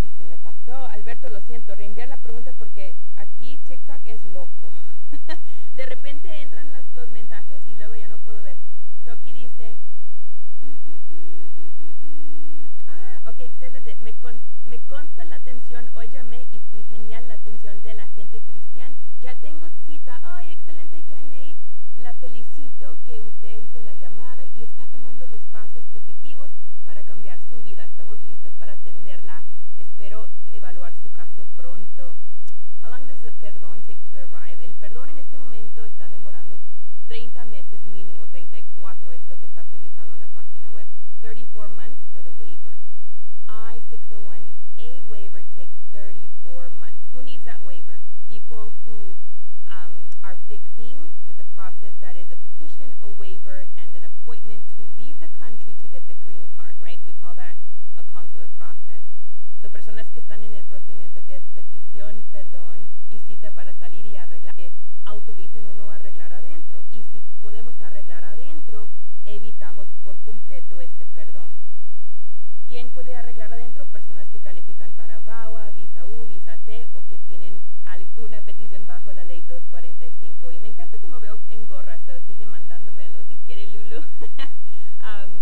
Y 0.02 0.10
se 0.18 0.26
me 0.26 0.38
pasó. 0.38 0.74
Alberto, 0.88 1.30
lo 1.30 1.42
siento, 1.42 1.76
reenviar 1.76 2.08
la 2.10 2.18
pregunta 2.22 2.54
porque 2.54 2.96
aquí 3.18 3.58
TikTok 3.68 4.02
es 4.06 4.26
loco. 4.26 4.74
de 5.76 5.86
repente 5.86 6.30
entran 6.42 6.72
las- 6.72 6.94
los 6.94 7.10
mensajes 7.12 7.66
y 7.68 7.76
luego 7.76 7.96
ya 7.96 8.08
no 8.08 8.18
puedo 8.20 8.42
ver. 8.42 8.58
So 9.04 9.12
aquí 9.12 9.34
dice... 9.34 9.78
Ah, 12.88 13.22
ok, 13.30 13.40
excelente. 13.42 13.96
Me, 14.66 14.78
cons- 14.80 14.80
me 14.80 14.80
consta 14.88 15.26
la 15.26 15.36
atención. 15.38 15.90
Hoy 15.96 16.08
llamé 16.10 16.48
y 16.52 16.60
fui 16.60 16.84
genial 16.84 17.28
la 17.28 17.36
atención 17.36 17.82
de 17.82 17.94
la 17.94 18.08
gente 18.10 18.42
cristiana. 18.42 18.96
Ya 19.20 19.36
tengo 19.40 19.70
cita. 19.86 20.20
Ay, 20.24 20.50
excelente, 20.52 21.04
Janey. 21.08 21.58
La 21.98 22.14
felicito 22.14 22.98
que 23.04 23.22
usted 23.22 23.60
hizo 23.60 23.82
la 23.82 23.94
llamada 23.94 24.46
y 24.46 24.64
está 24.64 24.86
tomando 24.88 25.28
los 25.28 25.46
pasos 25.48 25.86
positivos 25.88 26.52
para 26.84 27.04
cambiar 27.04 27.40
su 27.42 27.62
vida. 27.62 27.84
Estamos 27.86 28.22
listos 28.24 28.54
para 28.56 28.74
atenderla. 28.74 29.44
Espero 29.78 30.30
evaluar 30.52 30.96
su 30.96 31.12
caso 31.12 31.46
pronto. 31.56 32.18
How 32.84 32.90
long 32.90 33.08
does 33.08 33.22
the 33.22 33.32
perdón 33.32 33.82
take 33.84 34.00
to 34.12 34.18
arrive? 34.18 34.64
El 34.64 34.76
perdón 34.76 35.10
en 35.10 35.18
este 35.20 35.38
momento 35.38 35.86
está 35.86 36.10
demorando 36.10 36.60
30 37.08 37.46
meses 37.46 37.82
mínimo, 37.86 38.28
34 38.28 39.12
es 39.14 39.28
lo 39.28 39.38
que 39.40 39.46
está 39.46 39.64
publicado 39.64 40.14
en 40.14 40.20
la 40.22 40.28
página 40.28 40.70
web. 40.72 40.88
34 41.22 41.70
months 41.74 42.08
for 42.12 42.22
the 42.24 42.30
waiver. 42.32 42.65
I-601A 44.16 45.08
waiver 45.10 45.44
takes 45.56 45.76
34 45.92 46.70
months. 46.70 47.08
Who 47.12 47.22
needs 47.22 47.44
that 47.46 47.64
waiver? 47.64 48.00
People 48.30 48.74
who 48.86 49.16
um, 49.70 50.10
are 50.24 50.38
fixing 50.48 51.12
with 51.28 51.38
the 51.38 51.44
process 51.56 51.94
that 52.02 52.16
is 52.16 52.32
a 52.32 52.38
petition, 52.38 52.96
a 53.02 53.08
waiver, 53.08 53.68
and 53.78 53.96
an 53.96 54.04
appointment 54.04 54.64
to 54.78 54.84
leave 54.98 55.20
the 55.20 55.28
country 55.40 55.76
to 55.82 55.88
get 55.88 56.08
the 56.08 56.16
green 56.16 56.48
card, 56.56 56.76
right? 56.80 57.00
We 57.06 57.14
call 57.14 57.36
that 57.36 57.58
a 57.98 58.04
consular 58.04 58.48
process. 58.58 59.04
So, 59.62 59.70
personas 59.70 60.12
que 60.12 60.20
están 60.20 60.44
en 60.44 60.54
el 60.54 60.64
procedimiento 60.64 61.22
que 61.26 61.36
es 61.36 61.44
petición, 61.54 62.24
perdón 62.32 62.88
y 63.10 63.20
cita 63.20 63.52
para 63.52 63.74
salir 63.74 64.06
y 64.06 64.16
arreglar, 64.16 64.54
que 64.56 64.72
autoricen 65.06 65.66
uno 65.66 65.92
a 65.92 65.96
arreglar 65.96 66.34
adentro. 66.34 66.84
Y 66.92 67.04
si 67.04 67.22
podemos 67.42 67.82
arreglar 67.82 68.24
adentro, 68.24 68.90
evitamos 69.26 69.88
por 70.04 70.18
completo 70.24 70.82
ese 70.82 71.06
perdón. 71.06 71.56
¿Quién 72.68 72.90
puede 72.90 73.16
arreglar 73.16 73.54
adentro? 73.54 73.86
Personas 73.86 74.28
que 74.30 74.40
califican 74.40 74.92
para 74.94 75.20
VAWA, 75.20 75.70
Visa 75.72 76.04
U, 76.06 76.26
Visa 76.26 76.58
T 76.66 76.88
o 76.94 77.02
que 77.08 77.18
tienen 77.20 77.54
algo, 77.54 77.85
una 78.18 78.42
petición 78.42 78.86
bajo 78.86 79.14
la 79.14 79.24
ley 79.24 79.42
245 79.42 80.52
y 80.52 80.60
me 80.60 80.68
encanta 80.68 80.98
como 80.98 81.20
veo 81.20 81.40
en 81.48 81.66
gorra, 81.66 81.98
so 82.00 82.20
sigue 82.28 82.46
mandándomelo 82.46 83.24
si 83.24 83.38
quiere 83.38 83.68
Lulu. 83.68 84.00
um, 85.02 85.42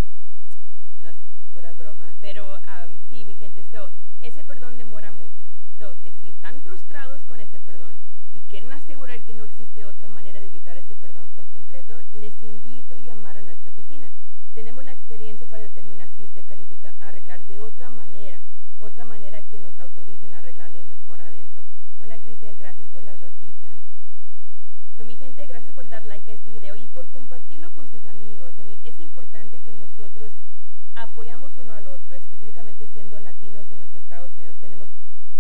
no 1.00 1.10
es 1.10 1.16
pura 1.54 1.74
broma, 1.74 2.16
pero 2.22 2.58
um, 2.58 2.98
sí, 3.10 3.26
mi 3.26 3.34
gente, 3.36 3.64
so, 3.64 3.90
ese 4.22 4.44
perdón 4.44 4.78
demora 4.78 5.12
mucho. 5.12 5.50
So, 5.80 5.96
eh, 6.04 6.12
si 6.12 6.30
están 6.30 6.62
frustrados 6.62 7.26
con 7.26 7.40
ese 7.40 7.60
perdón 7.60 7.98
y 8.34 8.42
quieren 8.42 8.72
asegurar 8.72 9.24
que 9.24 9.34
no 9.34 9.46
existe 9.46 9.84
otra 9.84 10.08
manera 10.08 10.40
de 10.40 10.46
evitar 10.46 10.78
ese 10.78 10.96
perdón 10.96 11.30
por 11.36 11.48
completo, 11.50 12.00
les 12.14 12.44
invito 12.44 12.94
a 12.94 13.00
llamar 13.00 13.38
a 13.38 13.42
nuestra 13.42 13.72
oficina. 13.72 14.12
Tenemos 14.54 14.86
la 14.86 14.92
experiencia 14.92 15.48
para 15.48 15.64
determinar 15.64 16.08
si 16.10 16.24
usted 16.24 16.46
califica 16.46 16.94
arreglar 17.00 17.46
de 17.48 17.58
otra 17.58 17.90
manera, 17.90 18.40
otra 18.78 19.06
manera 19.06 19.33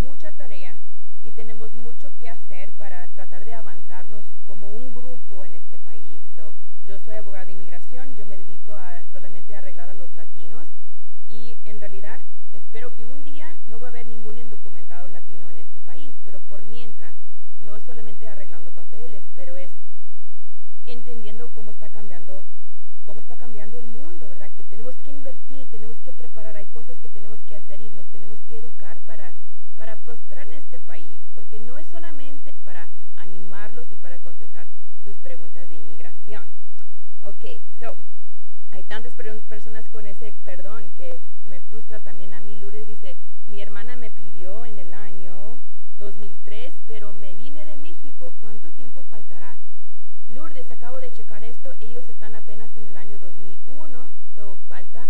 mucha 0.03 0.31
tarea 0.33 0.75
y 1.23 1.31
tenemos 1.31 1.73
mucho 1.73 2.11
que 2.19 2.29
hacer 2.29 2.73
para 2.73 3.07
tratar 3.15 3.45
de 3.45 3.53
avanzarnos 3.53 4.25
como 4.45 4.69
un 4.69 4.93
grupo 4.93 5.45
en 5.45 5.53
este 5.53 5.79
país. 5.79 6.21
So, 6.35 6.53
yo 6.85 6.99
soy 6.99 7.15
abogada 7.15 7.45
de 7.45 7.53
inmigración, 7.53 8.13
yo 8.15 8.25
me 8.25 8.37
dedico 8.37 8.75
a 8.75 9.05
solamente 9.13 9.55
a 9.55 9.59
arreglar 9.59 9.89
a 9.89 9.93
los 9.93 10.13
latinos 10.13 10.67
y 11.29 11.57
en 11.63 11.79
realidad 11.79 12.19
espero 12.51 12.93
que 12.93 13.05
un 13.05 13.23
día 13.23 13.57
no 13.67 13.79
va 13.79 13.87
a 13.87 13.89
haber 13.91 14.07
ningún 14.07 14.37
indocumentado 14.37 15.07
latino 15.07 15.49
en 15.49 15.59
este 15.59 15.79
país, 15.79 16.13
pero 16.25 16.41
por 16.41 16.63
mientras 16.63 17.15
no 17.61 17.77
es 17.77 17.83
solamente 17.83 18.27
arreglando 18.27 18.71
papeles, 18.71 19.23
pero 19.35 19.55
es 19.55 19.71
entendiendo 20.83 21.53
cómo 21.53 21.71
está 21.71 21.89
cambiando 21.89 22.43
cómo 23.05 23.19
está 23.19 23.35
cambiando 23.35 23.79
el 23.79 23.87
mundo, 23.87 24.29
¿verdad? 24.29 24.51
Que 24.55 24.63
tenemos 24.63 24.95
que 24.97 25.11
invertir, 25.11 25.65
tenemos 25.67 25.97
que 25.99 26.13
preparar, 26.13 26.55
hay 26.55 26.65
cosas 26.67 26.99
que 26.99 27.09
tenemos 27.09 27.43
que 27.43 27.55
hacer 27.55 27.81
y 27.81 27.89
nos 27.89 28.07
tenemos 28.07 28.39
que 28.47 28.57
educar 28.57 28.99
para, 29.05 29.33
para 29.75 29.97
prosperar 30.03 30.47
en 30.47 30.53
este 30.53 30.79
país, 30.79 31.21
porque 31.33 31.59
no 31.59 31.77
es 31.77 31.87
solamente 31.87 32.51
para 32.63 32.89
animarlos 33.15 33.91
y 33.91 33.95
para 33.95 34.19
contestar 34.19 34.67
sus 35.03 35.17
preguntas 35.17 35.69
de 35.69 35.75
inmigración. 35.75 36.47
Ok, 37.23 37.45
so, 37.79 37.95
hay 38.71 38.83
tantas 38.83 39.15
personas 39.15 39.89
con 39.89 40.05
ese 40.05 40.33
perdón 40.43 40.91
que 40.95 41.21
me 41.45 41.61
frustra 41.61 41.99
también 41.99 42.33
a 42.33 42.41
mí. 42.41 42.55
Lourdes 42.55 42.87
dice, 42.87 43.17
mi 43.47 43.61
hermana 43.61 43.95
me 43.95 44.11
pidió 44.11 44.65
en 44.65 44.79
el 44.79 44.93
año 44.93 45.59
2003, 45.97 46.79
pero 46.87 47.13
me 47.13 47.35
vine 47.35 47.65
de 47.65 47.77
México, 47.77 48.33
¿cuánto 48.41 48.71
tiempo 48.71 49.03
faltará? 49.09 49.57
Lourdes, 50.29 50.71
acabo 50.71 50.99
de 50.99 51.11
checar 51.11 51.43
esto, 51.43 51.73
ellos 51.79 52.09
están 52.09 52.35
apenas 52.35 52.75
en 52.77 52.87
el 52.87 52.97
año 52.97 53.19
2001, 53.19 54.11
so 54.35 54.57
falta 54.67 55.09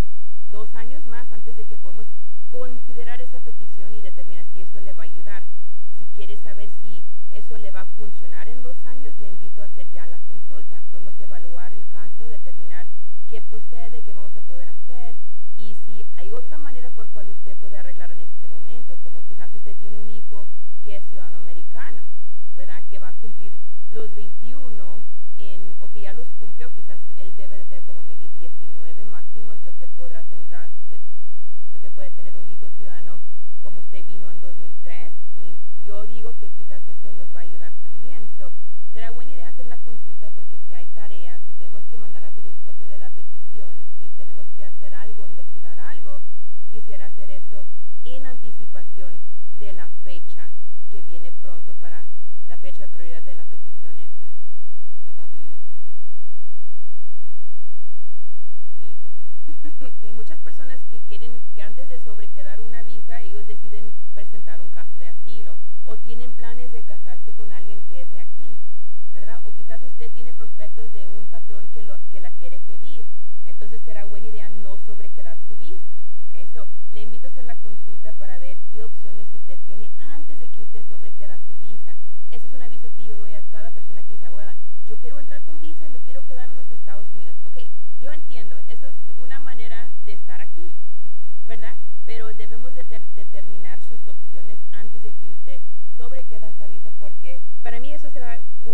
dos 0.51 0.75
años 0.75 1.05
más 1.07 1.31
antes 1.31 1.55
de 1.55 1.65
que 1.65 1.77
podamos 1.77 2.07
considerar 2.53 3.19
esa 3.19 3.39
petición 3.39 3.95
y 3.95 4.01
determinar 4.01 4.45
si 4.45 4.61
eso 4.61 4.79
le 4.79 4.93
va 4.93 5.01
a 5.01 5.05
ayudar. 5.07 5.43
Si 5.97 6.05
quiere 6.13 6.37
saber 6.37 6.69
si 6.69 7.03
eso 7.31 7.57
le 7.57 7.71
va 7.71 7.81
a 7.81 7.95
funcionar 7.97 8.47
en 8.47 8.61
dos 8.61 8.85
años, 8.85 9.17
le 9.17 9.27
invito 9.27 9.63
a 9.63 9.65
hacer 9.65 9.89
ya 9.89 10.05
la 10.05 10.19
consulta. 10.19 10.83
Podemos 10.91 11.19
evaluar 11.19 11.73
el 11.73 11.87
caso, 11.87 12.27
determinar 12.27 12.85
qué 13.27 13.41
procede, 13.41 14.03
qué 14.03 14.13
vamos 14.13 14.37
a 14.37 14.41
poder 14.41 14.69
hacer 14.69 15.15
y 15.57 15.73
si 15.73 16.05
hay 16.15 16.31
otra 16.31 16.59
manera 16.59 16.91
por 16.91 17.09
cual 17.09 17.29
usted 17.29 17.57
puede 17.57 17.77
arreglar 17.77 18.11
en 18.11 18.21
este 18.21 18.47
momento, 18.47 18.97
como 18.97 19.23
quizás 19.23 19.51
usted 19.55 19.75
tiene 19.77 19.97
un 19.97 20.11
hijo 20.11 20.47
que 20.83 20.97
es 20.97 21.05
ciudadano 21.05 21.37
americano, 21.37 22.03
¿verdad? 22.55 22.83
Que 22.87 22.99
va 22.99 23.09
a 23.09 23.13
cumplir 23.13 23.57
los 23.89 24.13
21 24.13 25.03
en, 25.39 25.75
o 25.79 25.89
que 25.89 26.01
ya 26.01 26.13
los 26.13 26.31
cumplió, 26.33 26.71
quizás 26.71 27.01
él 27.17 27.35
debe 27.35 27.57
de 27.57 27.65
tener 27.65 27.83
como 27.83 28.03
maybe 28.03 28.29
19 28.29 29.05
máximo 29.05 29.53
es 29.53 29.63
lo 29.63 29.75
que 29.75 29.87
podrá 29.87 30.23
tendrá, 30.25 30.42
usted 33.93 34.07
vino 34.07 34.31
en 34.31 34.41
2003. 34.41 35.13
I 35.37 35.39
mean, 35.39 35.59
yo 35.85 36.07
digo 36.07 36.35
que 36.39 36.49
quizás 36.49 36.81
eso 36.87 37.11
nos 37.11 37.29
va 37.35 37.41
a 37.41 37.43
ayudar 37.43 37.73
también. 37.83 38.27
So, 38.39 38.51
será 38.91 39.11
buena 39.11 39.33
idea 39.33 39.49
hacer 39.49 39.67
la 39.67 39.77
consulta 39.77 40.31
porque 40.31 40.57
si 40.57 40.73
hay 40.73 40.87
tareas, 40.95 41.39
si 41.45 41.53
tenemos 41.53 41.83
que 41.85 41.97
mandar 41.97 42.25
a 42.25 42.31
pedir 42.31 42.59
copia 42.65 42.87
de 42.87 42.97
la 42.97 43.11
petición, 43.11 43.77
si 43.99 44.09
tenemos 44.17 44.47
que 44.57 44.65
hacer 44.65 44.95
algo, 44.95 45.27
investigar 45.27 45.79
algo, 45.79 46.21
quisiera 46.71 47.05
hacer 47.05 47.29
eso 47.29 47.67
en 48.03 48.25
anticipación 48.25 49.19
de 49.59 49.73
la 49.73 49.87
fecha 50.03 50.49
que 50.89 51.03
viene 51.03 51.31
planes 66.35 66.71
de 66.71 66.81
casarse 66.81 67.02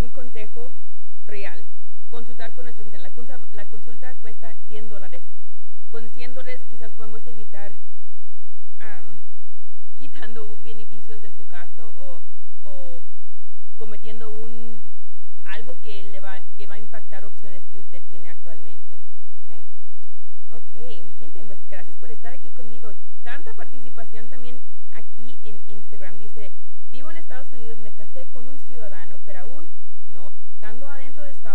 un 0.09 0.13
consejo 0.13 0.71
real. 1.25 1.63
Consultar 2.09 2.55
con 2.55 2.65
nuestra 2.65 2.81
oficina. 2.81 3.03
La, 3.03 3.11
consulta, 3.11 3.47
la 3.51 3.65
consulta 3.65 4.15
cuesta 4.15 4.55
100 4.67 4.89
dólares. 4.89 5.21
Con 5.91 6.09
100 6.09 6.33
dólares 6.33 6.61
quizás 6.67 6.91
podemos 6.93 7.25
evitar 7.27 7.73
um, 8.81 9.15
quitando 9.99 10.57
beneficios 10.63 11.21
de 11.21 11.31
su 11.31 11.45
caso 11.47 11.93
o, 11.99 12.21
o 12.63 13.03
cometiendo 13.77 14.31
un 14.31 14.81
algo 15.45 15.79
que 15.81 16.03
le 16.03 16.19
va 16.19 16.41
que 16.57 16.67
va 16.67 16.75
a 16.75 16.79
impactar 16.79 17.25
opciones 17.25 17.63
que 17.71 17.79
usted 17.79 18.01
tiene 18.09 18.29
actualmente. 18.29 18.97
¿okay? 19.43 19.63
ok, 20.49 21.05
mi 21.05 21.13
gente, 21.19 21.43
pues 21.45 21.59
gracias 21.67 21.95
por 21.97 22.09
estar 22.11 22.33
aquí 22.33 22.49
conmigo. 22.51 22.93
Tanta 23.23 23.53
participación 23.53 24.27
también 24.29 24.59
aquí 24.91 25.39
en 25.43 25.61
Instagram. 25.67 26.17
Dice, 26.17 26.51
vivo 26.91 27.11
en 27.11 27.17
Estados 27.17 27.51
Unidos, 27.53 27.77
me 27.79 27.91
casé 27.93 28.25
con 28.31 28.47
un 28.47 28.57
ciudadano, 28.59 29.08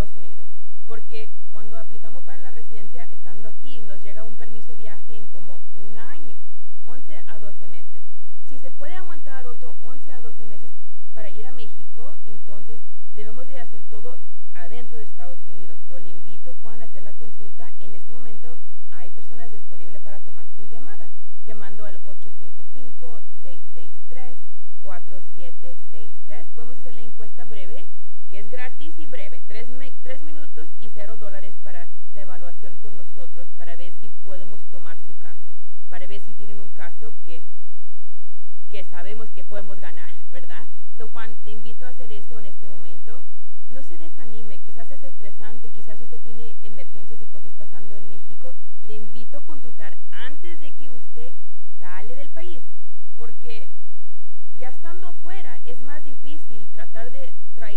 Estados 0.05 0.17
Unidos. 0.17 0.47
Porque 0.87 1.31
cuando 1.53 1.79
aplicamos 1.79 2.25
para 2.25 2.43
la 2.43 2.51
residencia, 2.51 3.05
estando 3.05 3.49
aquí, 3.49 3.81
nos 3.81 4.03
llega 4.03 4.23
un 4.23 4.37
permiso 4.37 4.73
de 4.73 4.79
viaje 4.79 5.17
en 5.17 5.27
como 5.29 5.63
un 5.75 5.97
año, 5.97 6.39
11 6.85 7.23
a 7.27 7.39
12 7.39 7.69
meses. 7.69 8.05
Si 8.45 8.59
se 8.59 8.71
puede 8.71 8.95
aguantar 8.95 9.47
otro 9.47 9.77
11 9.83 10.13
a 10.13 10.21
12 10.21 10.45
meses 10.45 10.71
para 11.15 11.31
ir 11.31 11.47
a 11.47 11.53
México, 11.53 12.17
entonces 12.27 12.81
debemos 13.15 13.47
de 13.47 13.59
hacer 13.59 13.81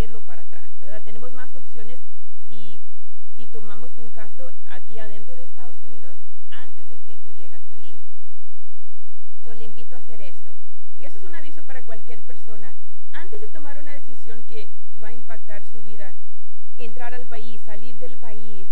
traerlo 0.07 0.25
para 0.25 0.43
atrás, 0.43 0.71
¿verdad? 0.79 1.03
Tenemos 1.03 1.33
más 1.33 1.53
opciones 1.55 1.99
si, 2.47 2.81
si 3.35 3.45
tomamos 3.47 3.97
un 3.97 4.09
caso 4.09 4.49
aquí 4.67 4.99
adentro 4.99 5.35
de 5.35 5.43
Estados 5.43 5.83
Unidos 5.83 6.17
antes 6.49 6.87
de 6.87 6.97
que 6.99 7.17
se 7.17 7.33
llegue 7.33 7.53
a 7.53 7.61
salir. 7.67 7.99
So, 9.43 9.53
le 9.53 9.65
invito 9.65 9.95
a 9.95 9.99
hacer 9.99 10.21
eso. 10.21 10.51
Y 10.97 11.05
eso 11.05 11.17
es 11.17 11.25
un 11.25 11.35
aviso 11.35 11.63
para 11.63 11.83
cualquier 11.83 12.21
persona. 12.21 12.73
Antes 13.11 13.41
de 13.41 13.47
tomar 13.49 13.77
una 13.79 13.93
decisión, 13.93 14.45
impactar 15.11 15.65
su 15.65 15.81
vida, 15.81 16.13
entrar 16.77 17.13
al 17.13 17.27
país, 17.27 17.61
salir 17.63 17.97
del 17.97 18.17
país, 18.17 18.67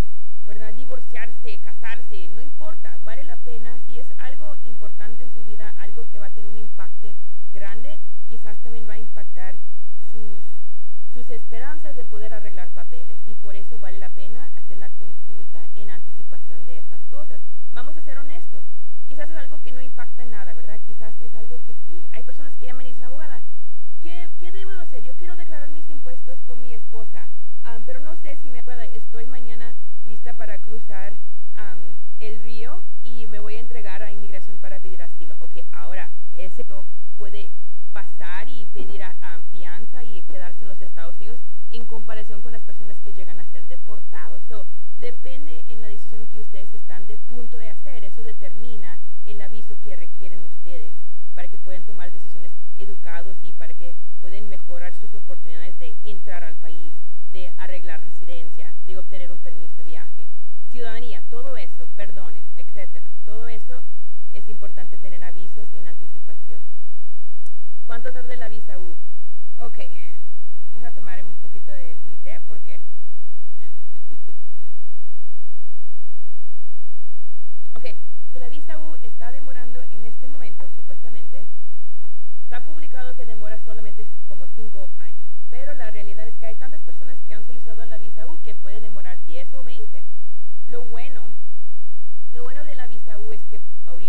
¿verdad? 0.45 0.73
Divorciarse, 0.73 1.59
casarse, 1.59 2.29
no 2.29 2.41
importa, 2.41 2.97
vale 3.03 3.23
la 3.23 3.37
pena. 3.37 3.77
Si 3.79 3.99
es 3.99 4.13
algo 4.17 4.55
importante 4.63 5.23
en 5.23 5.29
su 5.29 5.43
vida, 5.43 5.73
algo 5.79 6.07
que 6.09 6.19
va 6.19 6.27
a 6.27 6.33
tener 6.33 6.49
un 6.49 6.57
impacto 6.57 6.95
grande, 7.53 7.99
quizás 8.27 8.61
también 8.61 8.87
va 8.87 8.93
a 8.93 8.99
impactar 8.99 9.55
sus, 10.11 10.45
sus 11.15 11.29
esperanzas 11.29 11.95
de 11.95 12.03
poder 12.03 12.33
arreglar 12.33 12.73
papeles. 12.73 13.25
Y 13.25 13.35
por 13.35 13.55
eso 13.55 13.79
vale 13.79 13.99
la 13.99 14.09
pena 14.09 14.51
hacer 14.57 14.75
la 14.75 14.89
consulta 14.89 15.65
en 15.73 15.89
anticipación 15.89 16.65
de 16.65 16.79
esas 16.79 17.05
cosas. 17.05 17.39
Vamos 17.71 17.95
a 17.95 18.01
ser 18.01 18.17
honestos. 18.17 18.65
Quizás 19.07 19.29
es 19.29 19.37
algo 19.37 19.61
que 19.63 19.71
no 19.71 19.79
impacta 19.79 20.23
en 20.23 20.31
nada, 20.31 20.53
¿verdad? 20.53 20.77
Quizás 20.85 21.21
es 21.21 21.33
algo 21.33 21.63
que 21.63 21.73
sí. 21.73 22.03
Hay 22.11 22.23
personas 22.23 22.57
que 22.57 22.65
llaman 22.65 22.85
y 22.85 22.89
dicen, 22.89 23.04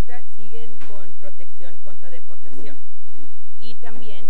ahorita 0.09 0.29
siguen 0.37 0.79
con 0.89 1.13
protección 1.15 1.77
contra 1.83 2.11
deportación. 2.11 2.77
Y 3.61 3.75
también 3.75 4.27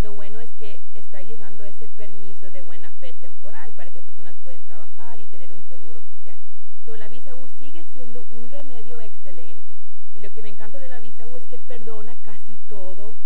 lo 0.00 0.12
bueno 0.12 0.40
es 0.40 0.54
que 0.54 0.80
está 0.94 1.20
llegando 1.20 1.64
ese 1.64 1.88
permiso 1.88 2.50
de 2.50 2.62
buena 2.62 2.90
fe 2.92 3.12
temporal 3.12 3.72
para 3.74 3.90
que 3.90 4.00
personas 4.00 4.36
puedan 4.42 4.62
trabajar 4.62 5.18
y 5.20 5.26
tener 5.26 5.52
un 5.52 5.62
seguro 5.62 6.02
social. 6.02 6.38
So, 6.84 6.96
la 6.96 7.08
visa 7.08 7.34
U 7.34 7.48
sigue 7.48 7.84
siendo 7.84 8.26
un 8.30 8.48
remedio 8.48 9.00
excelente. 9.00 9.74
Y 10.14 10.20
lo 10.20 10.32
que 10.32 10.42
me 10.42 10.48
encanta 10.48 10.78
de 10.78 10.88
la 10.88 11.00
visa 11.00 11.26
U 11.26 11.36
es 11.36 11.44
que 11.44 11.58
perdona 11.58 12.16
casi 12.22 12.56
todo, 12.68 13.16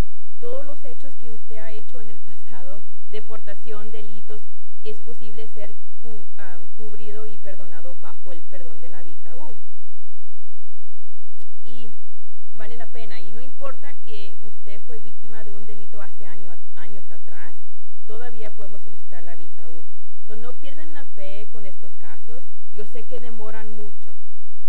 todos 0.40 0.64
los 0.64 0.84
hechos 0.84 1.14
que 1.16 1.30
usted 1.30 1.58
ha 1.58 1.70
hecho 1.70 2.00
en 2.00 2.10
el 2.10 2.18
pasado, 2.18 2.82
deportación, 3.10 3.90
delitos, 3.90 4.42
es 4.82 4.98
posible 5.00 5.46
ser 5.46 5.74
importa 13.70 13.94
que 14.02 14.36
usted 14.42 14.80
fue 14.80 14.98
víctima 14.98 15.44
de 15.44 15.52
un 15.52 15.64
delito 15.64 16.02
hace 16.02 16.26
años 16.26 17.08
atrás, 17.12 17.56
todavía 18.04 18.52
podemos 18.56 18.82
solicitar 18.82 19.22
la 19.22 19.36
visa 19.36 19.68
U. 19.68 19.84
So, 20.26 20.34
no 20.34 20.58
pierdan 20.58 20.92
la 20.92 21.04
fe 21.04 21.46
con 21.52 21.66
estos 21.66 21.96
casos. 21.96 22.42
Yo 22.74 22.84
sé 22.84 23.04
que 23.04 23.20
demoran 23.20 23.70
mucho. 23.70 24.16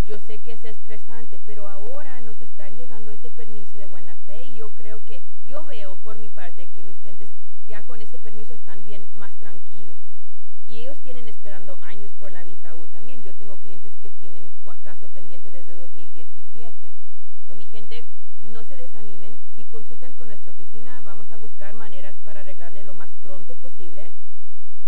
Yo 0.05 0.19
sé 0.19 0.37
que 0.37 0.51
es 0.51 0.63
estresante, 0.65 1.39
pero 1.47 1.67
ahora 1.67 2.21
nos 2.21 2.43
están 2.43 2.75
llegando 2.75 3.09
ese 3.09 3.31
permiso 3.31 3.75
de 3.79 3.87
buena 3.87 4.17
fe 4.27 4.43
y 4.43 4.57
yo 4.57 4.69
creo 4.75 5.03
que, 5.03 5.23
yo 5.47 5.65
veo 5.65 5.95
por 6.03 6.19
mi 6.19 6.29
parte 6.29 6.67
que 6.67 6.83
mis 6.83 6.99
clientes 6.99 7.33
ya 7.65 7.83
con 7.87 8.03
ese 8.03 8.19
permiso 8.19 8.53
están 8.53 8.85
bien 8.85 9.07
más 9.15 9.35
tranquilos. 9.39 9.97
Y 10.67 10.77
ellos 10.77 10.99
tienen 11.01 11.27
esperando 11.27 11.79
años 11.81 12.13
por 12.13 12.31
la 12.31 12.43
visa 12.43 12.75
U 12.75 12.85
también. 12.85 13.23
Yo 13.23 13.33
tengo 13.33 13.57
clientes 13.57 13.97
que 13.97 14.11
tienen 14.11 14.51
caso 14.83 15.09
pendiente 15.09 15.49
desde 15.49 15.73
2017. 15.73 16.93
So, 17.47 17.55
mi 17.55 17.65
gente, 17.65 18.05
no 18.49 18.63
se 18.63 18.75
desanimen. 18.75 19.37
Si 19.55 19.65
consultan 19.65 20.13
con 20.13 20.27
nuestra 20.27 20.51
oficina, 20.51 21.01
vamos 21.01 21.31
a 21.31 21.37
buscar 21.37 21.73
maneras 21.73 22.15
para 22.23 22.41
arreglarle 22.41 22.83
lo 22.83 22.93
más 22.93 23.13
pronto 23.21 23.55
posible 23.55 24.11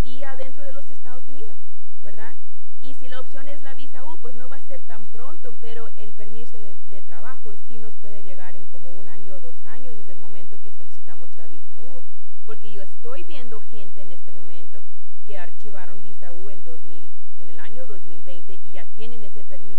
y 0.04 0.24
adentro 0.24 0.64
de 0.64 0.74
los 0.74 0.90
Estados 0.90 1.28
Unidos, 1.28 1.58
¿verdad? 2.04 2.36
Y 2.82 2.94
si 2.96 3.08
la 3.08 3.20
opción 3.20 3.48
es 3.48 3.62
la 3.62 3.74
visa 3.74 4.04
U, 4.04 4.18
pues 4.20 4.36
no 4.36 4.50
va 4.50 4.58
a 4.58 4.62
ser 4.62 4.82
tan 4.82 5.06
pronto, 5.08 5.56
pero 5.62 5.90
el 5.98 6.12
permiso 6.14 6.58
de, 6.58 6.76
de 6.90 7.02
trabajo 7.02 7.56
sí 7.56 7.80
nos 7.80 7.94
puede 7.96 8.24
llegar 8.24 8.56
en 8.56 8.66
como 8.66 8.92
un 8.92 9.08
año 9.08 9.36
o 9.36 9.40
dos 9.40 9.66
años 9.66 9.98
desde 9.98 10.12
el 10.12 10.20
momento 10.20 10.60
que 10.62 10.72
solicitamos 10.72 11.36
la 11.38 11.48
visa 11.48 11.80
U. 11.80 12.02
Porque 12.46 12.72
yo 12.72 12.82
estoy 12.82 13.24
viendo 13.24 13.62
gente 13.62 14.02
en 14.02 14.12
este 14.12 14.32
momento 14.32 14.84
que 15.26 15.38
archivaron 15.38 16.04
visa 16.04 16.34
U 16.34 16.50
en, 16.50 16.64
2000, 16.64 17.10
en 17.38 17.50
el 17.50 17.60
año 17.60 17.86
2020 17.86 18.54
y 18.54 18.72
ya 18.72 18.86
tienen 18.88 19.24
ese 19.24 19.46
permiso 19.46 19.73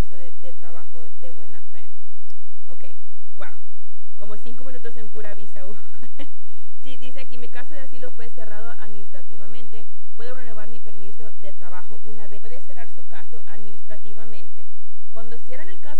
como 4.24 4.38
cinco 4.38 4.64
minutos 4.64 4.96
en 4.96 5.10
pura 5.10 5.34
visa 5.34 5.66
U. 5.66 5.76
sí, 6.82 6.96
dice 6.96 7.20
aquí, 7.20 7.36
mi 7.36 7.50
caso 7.50 7.74
de 7.74 7.80
asilo 7.80 8.10
fue 8.10 8.30
cerrado 8.30 8.70
administrativamente. 8.80 9.86
Puedo 10.16 10.34
renovar 10.34 10.70
mi 10.70 10.80
permiso 10.80 11.30
de 11.42 11.52
trabajo 11.52 12.00
una 12.04 12.26
vez. 12.26 12.40
Puede 12.40 12.58
cerrar 12.62 12.88
su 12.88 13.06
caso 13.06 13.42
administrativamente. 13.46 14.64
Cuando 15.12 15.36
cierran 15.36 15.68
el 15.68 15.78
caso 15.78 15.93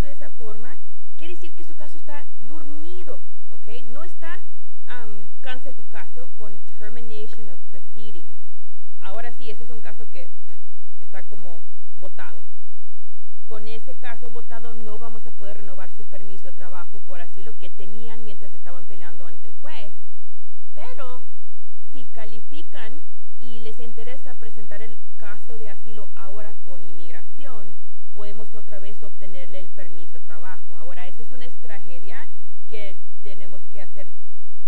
y 23.40 23.60
les 23.60 23.78
interesa 23.78 24.34
presentar 24.38 24.80
el 24.80 24.96
caso 25.18 25.58
de 25.58 25.68
asilo 25.68 26.08
ahora 26.16 26.54
con 26.64 26.82
inmigración, 26.82 27.68
podemos 28.14 28.54
otra 28.54 28.78
vez 28.78 29.02
obtenerle 29.02 29.58
el 29.58 29.68
permiso 29.68 30.18
de 30.18 30.24
trabajo. 30.24 30.76
Ahora, 30.78 31.06
eso 31.06 31.22
es 31.22 31.30
una 31.30 31.44
estrategia 31.44 32.26
que 32.68 32.96
tenemos 33.22 33.62
que 33.68 33.82
hacer 33.82 34.08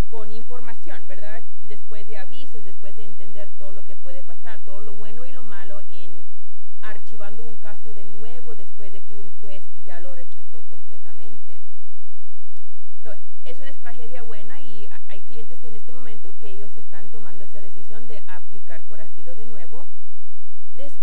con 0.09 0.31
información, 0.31 1.09
¿verdad? 1.09 1.43
Después 1.69 2.07
de 2.07 2.19
avisos, 2.19 2.65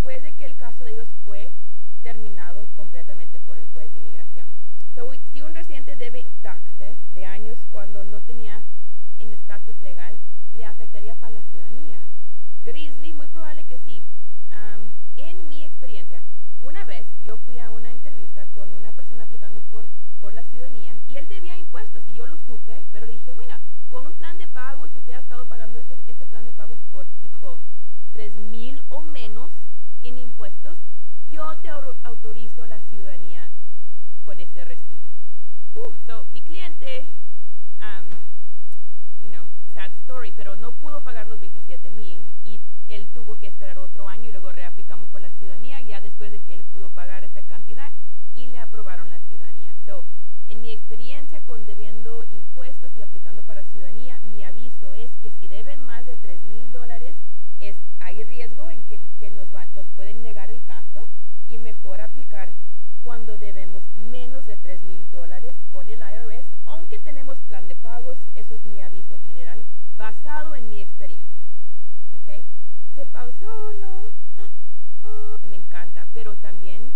después 0.03 0.21
de 0.21 0.33
que 0.33 0.43
el 0.43 0.57
caso 0.57 0.83
de 0.83 0.91
ellos 0.91 1.15
fue 1.23 1.49
terminado 2.01 2.67
completamente 2.75 3.39
por 3.39 3.57
el 3.57 3.65
juez 3.69 3.89
de 3.93 3.99
inmigración. 3.99 4.45
So, 4.93 5.09
si 5.31 5.41
un 5.41 5.55
residente 5.55 5.95
debe 5.95 6.27
taxes 6.41 6.97
de 7.15 7.23
años 7.23 7.65
cuando 7.69 8.03
no 8.03 8.19
tenía 8.19 8.61
en 9.19 9.31
estatus 9.31 9.79
legal, 9.79 10.19
¿le 10.57 10.65
afectaría 10.65 11.15
para 11.15 11.35
la 11.35 11.43
ciudadanía? 11.43 12.01
Grizzly, 12.65 13.13
muy 13.13 13.27
probable 13.27 13.63
que 13.63 13.77
sí. 13.77 14.03
Um, 14.51 14.89
en 15.15 15.47
mi 15.47 15.63
experiencia, 15.63 16.21
una 16.59 16.83
vez 16.83 17.07
yo 17.23 17.37
fui 17.37 17.59
a 17.59 17.69
una 17.69 17.89
entrevista 17.89 18.45
con 18.47 18.73
una 18.73 18.91
persona 18.91 19.23
aplicando 19.23 19.61
por, 19.71 19.85
por 20.19 20.33
la 20.33 20.43
ciudadanía 20.43 20.97
pudo 40.75 41.03
pagar 41.03 41.27
los 41.27 41.39
27 41.39 41.91
mil 41.91 42.23
y 42.43 42.59
él 42.87 43.07
tuvo 43.13 43.37
que 43.37 43.47
esperar 43.47 43.77
otro 43.79 44.09
año 44.09 44.29
y 44.29 44.31
luego 44.31 44.51
reaplicamos 44.51 45.09
por 45.09 45.21
la 45.21 45.31
ciudadanía 45.31 45.81
ya 45.81 46.01
después 46.01 46.31
de 46.31 46.41
que 46.41 46.53
él 46.53 46.63
pudo 46.65 46.89
pagar 46.89 47.23
esa 47.23 47.41
cantidad 47.43 47.91
y 48.35 48.47
le 48.47 48.59
aprobaron 48.59 49.09
la 49.09 49.19
ciudadanía. 49.19 49.73
So, 49.85 50.05
en 50.47 50.61
mi 50.61 50.71
experiencia 50.71 51.41
con 51.41 51.65
debiendo 51.65 52.02
Oh, 73.45 75.37
me 75.47 75.57
encanta, 75.57 76.07
pero 76.13 76.35
también, 76.37 76.93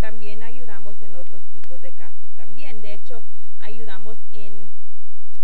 también 0.00 0.42
ayudamos 0.42 1.00
en 1.02 1.14
otros 1.14 1.46
tipos 1.48 1.80
de 1.80 1.92
casos 1.92 2.30
también. 2.36 2.80
De 2.80 2.94
hecho, 2.94 3.22
ayudamos 3.60 4.18
en 4.32 4.68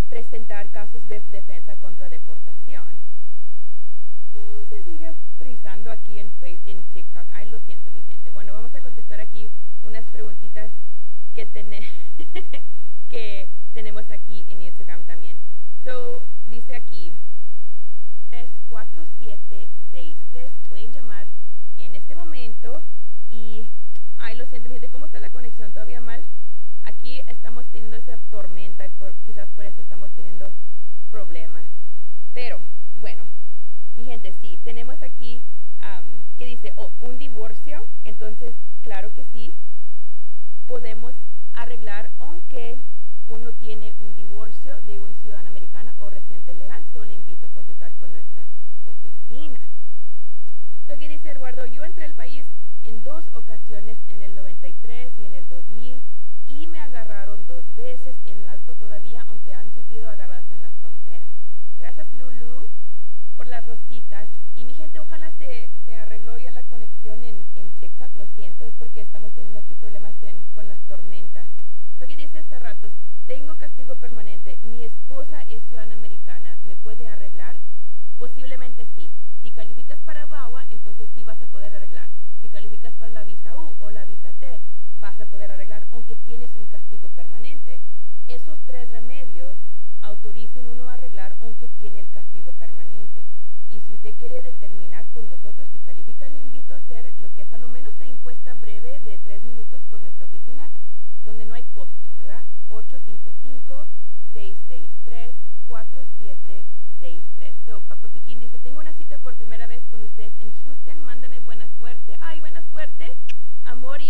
presentar 0.09 0.71
casos 0.71 1.07
de 1.09 1.21
defensa 1.21 1.77
contra 1.77 2.09
deportación. 2.09 2.85
Mm, 4.35 4.69
se 4.69 4.83
sigue 4.83 5.13
frisando 5.39 5.91
aquí 5.91 6.19
en, 6.19 6.31
Facebook, 6.33 6.69
en 6.69 6.83
TikTok. 6.85 7.29
Ay, 7.33 7.49
lo 7.49 7.59
siento, 7.61 7.91
mi 7.91 8.03
gente. 8.03 8.31
Bueno, 8.31 8.53
vamos 8.53 8.75
a 8.75 8.81
contestar 8.81 9.21
aquí 9.21 9.51
unas 9.83 10.05
preguntitas 10.07 10.73
que, 11.35 11.47
ten 11.47 11.71
que 13.09 13.49
tenemos 13.73 14.11
aquí 14.11 14.45
en 14.49 14.63
Instagram 14.63 15.05
también. 15.05 15.39
So, 15.83 16.25
dice 16.47 16.75
aquí, 16.75 17.13
34763. 18.35 20.51
Pueden 20.69 20.93
llamar 20.93 21.27
en 21.77 21.95
este 21.95 22.17
momento. 22.17 22.83
Y, 23.31 23.71
ay, 24.19 24.37
lo 24.37 24.45
siento, 24.47 24.69
mi 24.69 24.75
gente, 24.75 24.91
¿cómo 24.91 25.07
está 25.07 25.21
la 25.21 25.31
conexión? 25.31 25.73
¿Todavía 25.73 26.01
mal? 26.01 26.25
Aquí 26.83 27.21
estamos 27.29 27.71
teniendo 27.71 27.97
esa 27.97 28.19
tormenta, 28.31 28.89
por, 28.99 29.15
quizás 29.25 29.49
por 29.51 29.65
eso 29.65 29.81
estamos 29.81 30.13
teniendo 30.15 30.53
problemas. 31.11 31.67
Pero, 32.33 32.61
bueno, 33.01 33.25
mi 33.95 34.05
gente, 34.05 34.33
sí, 34.33 34.59
tenemos 34.65 35.01
aquí 35.03 35.45
um, 35.81 36.19
que 36.37 36.47
dice 36.47 36.73
oh, 36.77 36.91
un 37.01 37.19
divorcio. 37.19 37.87
Entonces, 38.03 38.57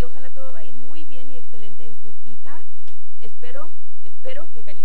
ojalá 0.05 0.31
todo 0.31 0.53
va 0.53 0.61
a 0.61 0.64
ir 0.64 0.75
muy 0.75 1.05
bien 1.05 1.31
y 1.31 1.37
excelente 1.37 1.85
en 1.87 1.95
su 1.95 2.12
cita. 2.25 2.61
Espero, 3.21 3.71
espero 4.05 4.51
que 4.51 4.62
califiquen. 4.62 4.84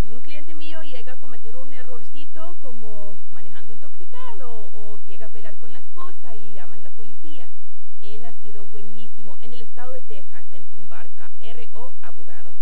si 0.00 0.10
un 0.10 0.20
cliente 0.20 0.54
mío 0.54 0.80
llega 0.82 1.12
a 1.12 1.16
cometer 1.16 1.56
un 1.56 1.72
errorcito 1.72 2.56
como 2.60 3.16
manejando 3.30 3.74
intoxicado 3.74 4.70
o 4.72 4.98
llega 5.04 5.26
a 5.26 5.32
pelear 5.32 5.56
con 5.58 5.72
la 5.72 5.80
esposa 5.80 6.34
y 6.36 6.54
llaman 6.54 6.80
a 6.80 6.84
la 6.84 6.90
policía, 6.90 7.48
él 8.02 8.24
ha 8.24 8.32
sido 8.32 8.64
buenísimo 8.66 9.36
en 9.40 9.52
el 9.52 9.62
estado 9.62 9.92
de 9.92 10.02
Texas 10.02 10.52
en 10.52 10.64
Tumbarca, 10.66 11.30
RO 11.40 11.94
Abogado. 12.02 12.54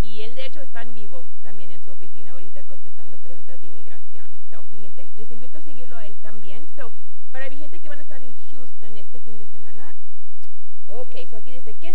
Y 0.00 0.20
él 0.20 0.34
de 0.34 0.46
hecho 0.46 0.60
está 0.60 0.82
en 0.82 0.94
vivo 0.94 1.26
también 1.42 1.70
en 1.70 1.80
su 1.80 1.92
oficina 1.92 2.32
ahorita 2.32 2.62
contestando 2.64 3.18
preguntas 3.18 3.60
de 3.60 3.66
inmigración. 3.66 4.26
So, 4.50 4.64
mi 4.72 4.82
gente, 4.82 5.10
les 5.16 5.30
invito 5.30 5.58
a 5.58 5.62
seguirlo 5.62 5.96
a 5.96 6.06
él 6.06 6.16
también. 6.20 6.66
So, 6.68 6.92
para 7.32 7.48
mi 7.48 7.56
gente 7.56 7.80
que 7.80 7.88
van 7.88 8.00
a 8.00 8.02
estar 8.02 8.22
en 8.22 8.34
Houston 8.50 8.96
este 8.96 9.20
fin 9.20 9.38
de 9.38 9.46
semana. 9.46 9.94
Ok, 10.86 11.16
so 11.30 11.38
aquí 11.38 11.52
dice, 11.52 11.74
¿qué 11.76 11.93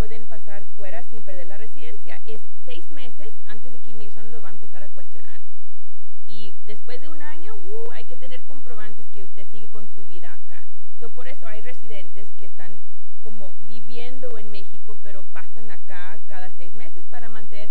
pueden 0.00 0.26
pasar 0.26 0.64
fuera 0.76 1.02
sin 1.02 1.20
perder 1.20 1.46
la 1.46 1.58
residencia? 1.58 2.22
Es 2.24 2.40
seis 2.64 2.90
meses 2.90 3.34
antes 3.44 3.70
de 3.70 3.80
que 3.80 3.90
inmigración 3.90 4.32
lo 4.32 4.40
va 4.40 4.48
a 4.48 4.52
empezar 4.52 4.82
a 4.82 4.88
cuestionar. 4.88 5.42
Y 6.26 6.54
después 6.64 7.02
de 7.02 7.10
un 7.10 7.20
año, 7.20 7.54
uh, 7.54 7.92
hay 7.92 8.06
que 8.06 8.16
tener 8.16 8.42
comprobantes 8.44 9.04
que 9.12 9.22
usted 9.22 9.46
sigue 9.48 9.68
con 9.68 9.86
su 9.88 10.06
vida 10.06 10.32
acá. 10.32 10.64
So 10.98 11.10
por 11.10 11.28
eso 11.28 11.46
hay 11.46 11.60
residentes 11.60 12.32
que 12.38 12.46
están 12.46 12.78
como 13.22 13.54
viviendo 13.66 14.38
en 14.38 14.50
México, 14.50 14.98
pero 15.02 15.22
pasan 15.34 15.70
acá 15.70 16.18
cada 16.28 16.50
seis 16.52 16.74
meses 16.74 17.04
para 17.10 17.28
mantener, 17.28 17.68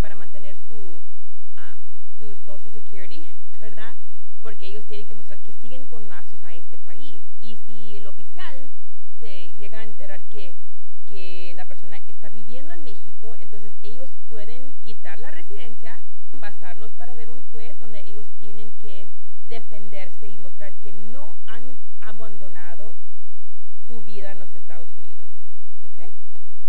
para 0.00 0.14
mantener 0.14 0.56
su, 0.56 0.74
um, 0.74 1.80
su 2.18 2.34
Social 2.46 2.72
Security, 2.72 3.28
¿verdad? 3.60 3.94
Porque 4.40 4.68
ellos 4.68 4.86
tienen 4.86 5.06
que 5.06 5.12
mostrar 5.12 5.38
que 5.40 5.52
siguen 5.52 5.84
con 5.84 6.08
lazos 6.08 6.42
a 6.44 6.54
este 6.54 6.78
país. 6.78 7.22
Y 7.42 7.56
si 7.56 7.98
el 7.98 8.06
oficial 8.06 8.70
se 9.20 9.52
llega 9.58 9.80
a 9.80 9.84
que 11.28 11.52
la 11.54 11.66
persona 11.66 11.98
está 12.06 12.30
viviendo 12.30 12.72
en 12.72 12.84
México, 12.84 13.36
entonces 13.38 13.72
ellos 13.82 14.16
pueden 14.28 14.72
quitar 14.82 15.18
la 15.18 15.30
residencia, 15.30 16.00
pasarlos 16.40 16.92
para 16.92 17.14
ver 17.14 17.28
un 17.28 17.42
juez 17.52 17.78
donde 17.78 18.00
ellos 18.00 18.26
tienen 18.38 18.70
que 18.78 19.06
defenderse 19.48 20.26
y 20.26 20.38
mostrar 20.38 20.72
que 20.80 20.92
no 20.92 21.36
han 21.46 21.76
abandonado 22.00 22.94
su 23.86 24.00
vida 24.02 24.32
en 24.32 24.38
los 24.38 24.54
Estados 24.54 24.96
Unidos. 24.96 25.30
¿ok? 25.84 26.08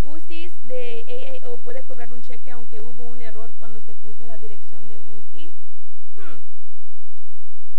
UCIS 0.04 0.68
de 0.68 1.42
AAO 1.42 1.62
puede 1.62 1.84
cobrar 1.84 2.12
un 2.12 2.22
cheque 2.22 2.52
aunque 2.52 2.82
hubo 2.82 3.04
un 3.04 3.22
error 3.22 3.54
cuando 3.60 3.80
se 3.80 3.96
puso 3.96 4.26
la 4.26 4.38
dirección 4.38 4.90
de 4.90 5.00
UCIS. 5.00 5.56
Hmm. 6.18 6.40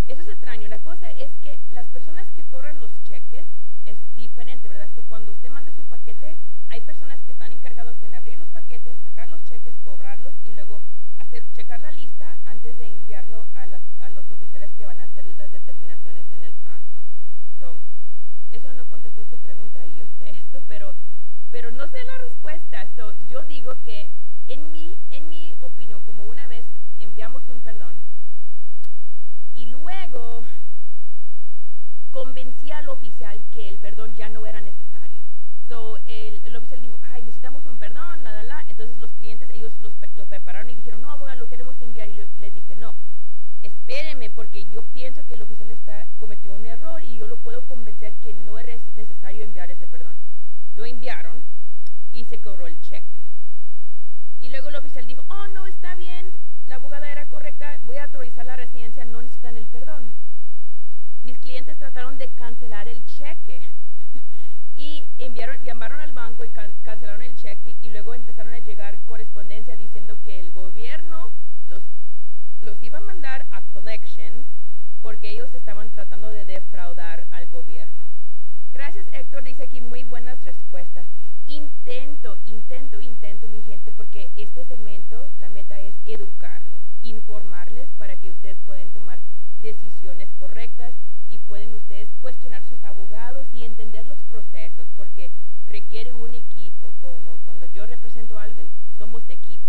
Eso 0.07 0.23
es 0.23 0.29
extraño. 0.29 0.66
La 0.69 0.81
cosa 0.81 1.11
es 1.11 1.37
que 1.38 1.59
las 1.71 1.88
personas 1.88 2.31
que 2.33 2.45
cobran 2.45 2.81
los 2.81 3.03
cheques 3.03 3.47
es 3.85 4.14
diferente, 4.14 4.70
pero 21.51 21.71
no 21.71 21.87
sé 21.89 21.99
la 22.05 22.25
respuesta. 22.29 22.87
So, 22.95 23.15
yo 23.27 23.45
digo 23.45 23.83
que 23.83 24.13
en 24.47 24.71
mi, 24.73 24.99
en 25.11 25.29
mi 25.29 25.57
opinión, 25.61 26.03
como 26.05 26.25
una 26.25 26.47
vez 26.49 26.67
enviamos 26.99 27.49
un 27.49 27.61
perdón 27.61 27.95
y 29.55 29.67
luego 29.67 30.45
convencí 32.11 32.71
al 32.71 32.89
oficial 32.89 33.41
que 33.51 33.69
el 33.69 33.79
perdón 33.79 34.13
ya 34.15 34.29
no 34.29 34.47
era 34.47 34.61
necesario. 34.61 35.25
So, 35.69 35.99
el, 36.07 36.45
el 36.45 36.57
oficial 36.57 36.81
dijo, 36.81 36.99
ay, 37.03 37.23
necesitamos 37.23 37.65
un 37.67 37.79
perdón, 37.79 38.25
la, 38.25 38.33
la, 38.33 38.43
la. 38.43 38.65
Entonces 38.69 38.99
los 38.99 39.13
clientes, 39.13 39.49
ellos 39.51 39.79
los, 39.81 39.95
lo 40.17 40.27
prepararon 40.27 40.71
y 40.71 40.75
dijeron, 40.75 41.01
no, 41.03 41.11
abogado, 41.11 41.39
lo 41.39 41.47
queremos 41.47 41.81
enviar. 41.81 42.09
Y 42.09 42.15
les 42.15 42.55
dije, 42.55 42.75
no, 42.75 42.97
espérenme 43.63 44.31
porque 44.31 44.67
yo 44.67 44.85
pienso 44.87 45.25
que 45.27 45.35
el 45.35 45.43
oficial 45.43 45.71
está, 45.71 46.09
cometió 46.17 46.53
un 46.53 46.65
error 46.65 47.03
y 47.05 47.19
yo 47.19 47.27
lo 47.27 47.37
puedo 47.37 47.67
convencer 47.67 48.15
que 48.21 48.35
no 48.35 48.59
es 48.59 48.93
necesario 48.95 49.45
enviar 49.45 49.71
ese 49.71 49.87
perdón. 49.87 50.10
Lo 50.81 50.87
enviaron 50.87 51.45
y 52.11 52.25
se 52.25 52.40
cobró 52.40 52.66
el 52.66 52.81
cheque. 52.81 53.21
Y 54.40 54.49
luego 54.49 54.71
el 54.71 54.77
oficial 54.77 55.07
dijo, 55.07 55.27
oh, 55.29 55.47
no, 55.49 55.66
está 55.66 55.95
bien, 55.95 56.33
la 56.64 56.77
abogada 56.77 57.12
era 57.12 57.29
correcta, 57.29 57.79
voy 57.85 57.99
a 57.99 58.05
autorizar 58.05 58.47
la 58.47 58.57
residencia, 58.57 59.05
no 59.05 59.21
necesitan 59.21 59.59
el 59.59 59.66
perdón. 59.66 60.11
Mis 61.23 61.38
clientes 61.38 61.77
trataron 61.77 62.16
de 62.16 62.29
cancelar 62.33 62.88
el 62.88 63.05
cheque 63.05 63.61
y 64.75 65.07
enviaron, 65.19 65.62
llamaron 65.64 66.01
al 66.01 66.12
banco 66.12 66.47
y 66.47 66.49
can- 66.49 66.73
cancelaron 66.83 67.21
el 67.21 67.35
cheque 67.35 67.77
y 67.83 67.90
luego 67.90 68.14
empezaron 68.14 68.55
a 68.55 68.61
llegar 68.61 69.05
correspondencia 69.05 69.77
diciendo 69.77 70.19
que 70.23 70.40
el 70.40 70.51
gobierno 70.51 71.31
los, 71.66 71.85
los 72.62 72.83
iba 72.83 72.97
a 72.97 73.03
mandar 73.03 73.45
a 73.51 73.66
collections 73.66 74.47
porque 75.03 75.29
ellos 75.29 75.53
estaban 75.53 75.90
tratando 75.90 76.31
de 76.31 76.47
defraudar 76.47 77.27
al 77.33 77.49
gobierno. 77.49 78.00
Gracias 78.73 79.07
Héctor, 79.13 79.43
dice 79.43 79.65
aquí 79.65 79.81
muy 79.81 80.05
buenas 80.05 80.45
respuestas. 80.45 81.09
Intento, 81.47 82.39
intento, 82.45 83.01
intento 83.01 83.49
mi 83.49 83.63
gente 83.63 83.91
porque 83.91 84.31
este 84.37 84.65
segmento, 84.65 85.33
la 85.39 85.49
meta 85.49 85.81
es 85.81 85.97
educarlos, 86.07 86.81
informarles 87.03 87.91
para 87.99 88.17
que 88.17 88.31
ustedes 88.31 88.59
puedan 88.61 88.91
tomar 88.93 89.21
decisiones 89.61 90.33
correctas 90.35 90.95
y 91.29 91.39
pueden 91.39 91.75
ustedes 91.75 92.13
cuestionar 92.21 92.65
sus 92.65 92.85
abogados 92.85 93.49
y 93.53 93.65
entender 93.65 94.07
los 94.07 94.23
procesos 94.23 94.89
porque 94.97 95.33
requiere 95.67 96.13
un 96.13 96.35
equipo, 96.35 96.95
como 97.01 97.39
cuando 97.45 97.67
yo 97.67 97.87
represento 97.87 98.39
a 98.39 98.45
alguien, 98.45 98.71
somos 98.97 99.29
equipo, 99.31 99.60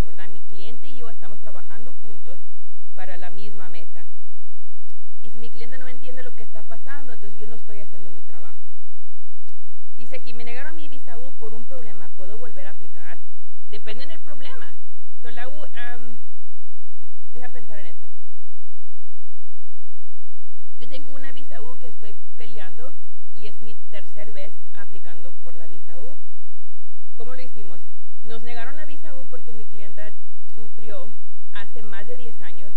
Nos 28.41 28.47
negaron 28.47 28.75
la 28.75 28.85
visa 28.85 29.13
U 29.13 29.27
porque 29.29 29.51
mi 29.53 29.65
clienta 29.65 30.11
sufrió 30.55 31.11
hace 31.53 31.83
más 31.83 32.07
de 32.07 32.17
10 32.17 32.41
años 32.41 32.73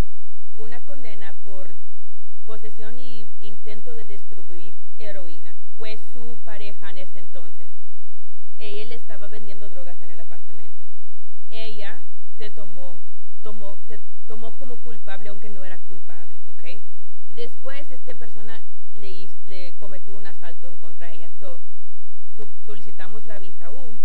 una 0.59 0.79
condena 0.81 1.33
por 1.43 1.75
posesión 2.45 2.99
y 2.99 3.25
intento 3.41 3.95
de 3.95 4.05
distribuir 4.05 4.75
heroína. 4.99 5.57
Fue 5.79 5.97
su 5.97 6.37
pareja 6.45 6.91
en 6.91 6.99
ese 6.99 7.19
entonces. 7.19 7.73
Él 8.59 8.93
estaba 8.93 9.27
vendiendo 9.27 9.71
drogas 9.71 10.03
en 10.03 10.11
el 10.11 10.21
apartamento. 10.21 10.85
Ella 11.49 11.99
se 12.37 12.51
tomó, 12.51 13.01
tomó, 13.41 13.79
se 13.89 13.99
tomó 14.27 14.59
como 14.59 14.77
culpable 14.81 15.31
aunque 15.31 15.49
no 15.49 15.65
era 15.65 15.79
culpable, 15.79 16.43
¿ok? 16.51 16.65
Después 17.35 17.91
esta 17.91 18.15
persona 18.17 18.63
le, 18.97 19.31
le 19.47 19.73
cometió 19.79 20.15
un 20.15 20.27
asalto 20.27 20.69
en 20.69 20.77
contra 20.77 21.07
de 21.09 21.15
ella. 21.15 21.31
So, 21.41 21.59
su- 22.37 22.53
solicitamos 22.67 23.25
la 23.25 23.39
visa 23.39 23.71
U 23.71 23.97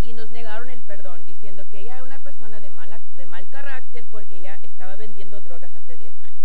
y 0.00 0.12
nos 0.12 0.30
negaron 0.30 0.68
el 0.70 0.82
perdón 0.82 1.24
diciendo 1.24 1.68
que 1.68 1.80
ella 1.80 1.94
era 1.94 2.02
una 2.02 2.22
persona 2.22 2.60
de, 2.60 2.70
mala, 2.70 3.00
de 3.14 3.26
mal 3.26 3.48
carácter 3.50 4.04
porque 4.10 4.38
ella 4.38 4.58
estaba 4.62 4.96
vendiendo 4.96 5.40
drogas 5.40 5.74
hace 5.74 5.96
10 5.96 6.20
años. 6.20 6.42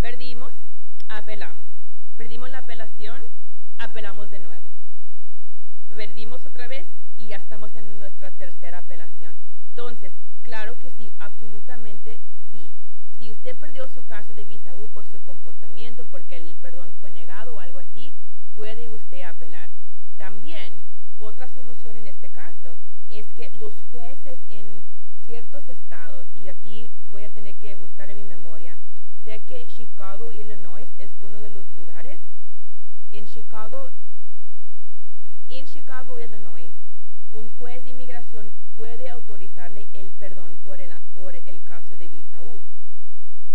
Perdimos, 0.00 0.52
apelamos. 1.08 1.66
Perdimos 2.16 2.50
la 2.50 2.58
apelación, 2.58 3.22
apelamos 3.78 4.30
de 4.30 4.38
nuevo. 4.38 4.68
Perdimos 5.88 6.44
otra 6.46 6.68
vez 6.68 6.86
y 7.16 7.28
ya 7.28 7.36
estamos 7.36 7.74
en 7.74 7.98
nuestra 7.98 8.30
tercera 8.32 8.78
apelación. 8.78 9.34
Entonces, 9.70 10.12
claro 10.42 10.78
que 10.78 10.90
sí, 10.90 11.12
absolutamente 11.18 12.20
sí. 12.50 12.70
Si 13.18 13.30
usted 13.30 13.56
perdió 13.56 13.88
su 13.88 14.04
caso 14.06 14.34
de 14.34 14.44
visa 14.44 14.74
U 14.74 14.88
por 14.88 15.06
su 15.06 15.22
comportamiento, 15.22 16.06
porque 16.06 16.36
el 16.36 16.54
perdón 16.56 16.92
fue 17.00 17.10
negado 17.10 17.54
o 17.54 17.60
algo 17.60 17.78
así, 17.78 18.12
puede 18.54 18.88
usted 18.88 19.22
apelar. 19.22 19.70
También, 20.16 20.78
otra 21.24 21.48
solución 21.48 21.96
en 21.96 22.06
este 22.06 22.30
caso 22.30 22.76
es 23.08 23.32
que 23.32 23.50
los 23.58 23.82
jueces 23.84 24.38
en 24.50 24.82
ciertos 25.24 25.68
estados, 25.68 26.26
y 26.34 26.48
aquí 26.48 26.90
voy 27.10 27.24
a 27.24 27.30
tener 27.30 27.54
que 27.56 27.74
buscar 27.76 28.10
en 28.10 28.16
mi 28.16 28.24
memoria, 28.24 28.78
sé 29.24 29.40
que 29.40 29.66
Chicago, 29.66 30.32
Illinois 30.32 30.88
es 30.98 31.10
uno 31.20 31.40
de 31.40 31.50
los 31.50 31.66
lugares. 31.76 32.20
En 33.10 33.24
Chicago, 33.26 33.90
en 35.48 35.64
Chicago, 35.66 36.18
Illinois, 36.18 36.72
un 37.30 37.48
juez 37.48 37.82
de 37.84 37.90
inmigración 37.90 38.52
puede 38.76 39.08
autorizarle 39.08 39.88
el 39.94 40.10
perdón 40.12 40.58
por 40.62 40.80
el, 40.80 40.92
por 41.14 41.36
el 41.36 41.64
caso 41.64 41.96
de 41.96 42.08
visa 42.08 42.42
U. 42.42 42.60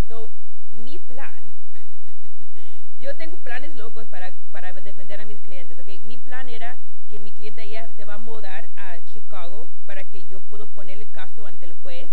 So, 0.08 0.32
mi 0.76 0.98
plan, 0.98 1.44
yo 3.00 3.16
tengo 3.16 3.38
planes 3.38 3.76
locos 3.76 4.08
para, 4.08 4.34
para 4.52 4.74
defender 4.74 5.22
a 5.22 5.26
mis 5.26 5.40
clientes, 5.42 5.78
¿ok? 5.78 6.02
Mi 6.04 6.18
plan 6.18 6.50
era 6.50 6.80
que 7.10 7.18
mi 7.20 7.32
cliente 7.32 7.64
ella 7.64 7.90
se 7.96 8.06
va 8.06 8.14
a 8.14 8.18
mudar 8.20 8.70
a 8.78 9.04
Chicago 9.04 9.68
para 9.88 10.04
que 10.04 10.26
yo 10.26 10.40
pueda 10.42 10.68
poner 10.68 11.00
el 11.00 11.10
caso 11.12 11.48
ante 11.48 11.66
el 11.66 11.74
juez 11.74 12.12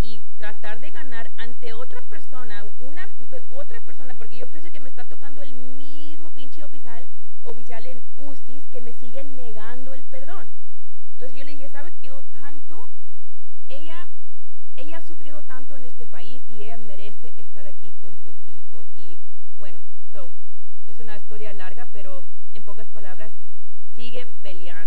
y 0.00 0.20
tratar 0.36 0.80
de 0.80 0.90
ganar 0.90 1.30
ante 1.38 1.72
otra 1.72 2.02
persona, 2.02 2.62
una 2.78 3.08
otra 3.50 3.80
persona, 3.80 4.14
porque 4.18 4.36
yo 4.36 4.50
pienso 4.50 4.70
que 4.70 4.80
me 4.80 4.90
está 4.90 5.06
tocando 5.06 5.42
el 5.42 5.54
mismo 5.54 6.30
pinche 6.34 6.62
oficial, 6.62 7.08
oficial 7.42 7.86
en 7.86 8.02
UCIS 8.16 8.68
que 8.68 8.82
me 8.82 8.92
sigue 8.92 9.24
negando 9.24 9.94
el 9.94 10.04
perdón. 10.04 10.46
Entonces 11.12 11.34
yo 11.36 11.44
le 11.44 11.52
dije, 11.52 11.70
¿sabe 11.70 11.90
qué? 12.02 12.10
Tanto, 12.32 12.90
ella, 13.70 14.06
ella 14.76 14.98
ha 14.98 15.00
sufrido 15.00 15.42
tanto 15.44 15.74
en 15.78 15.84
este 15.84 16.06
país 16.06 16.42
y 16.50 16.64
ella 16.64 16.76
merece 16.76 17.32
estar 17.38 17.66
aquí 17.66 17.94
con 18.02 18.14
sus 18.18 18.36
hijos. 18.46 18.86
Y 18.94 19.18
bueno, 19.56 19.80
so, 20.12 20.30
es 20.86 21.00
una 21.00 21.16
historia 21.16 21.54
larga, 21.54 21.88
pero 21.94 22.24
en 22.52 22.62
pocas 22.62 22.88
palabras, 22.88 23.32
sigue 23.94 24.26
peleando. 24.42 24.83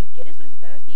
él 0.00 0.08
quiere 0.14 0.32
solicitar 0.32 0.72
así 0.72 0.89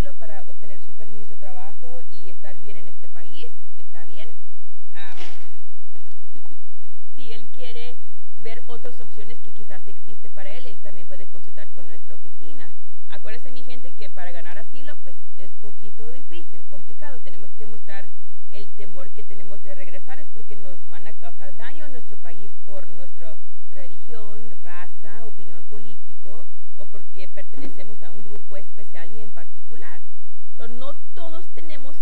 todos 31.44 31.54
tenemos 31.54 31.96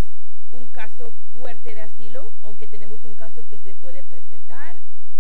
un 0.53 0.67
caso 0.69 1.13
fuerte 1.33 1.75
de 1.75 1.81
asilo, 1.81 2.33
aunque 2.43 2.69
tenemos 2.69 3.05
un 3.05 3.15
caso 3.15 3.47
que 3.49 3.59
se 3.59 3.75
puede 3.75 4.03
presentar 4.03 4.77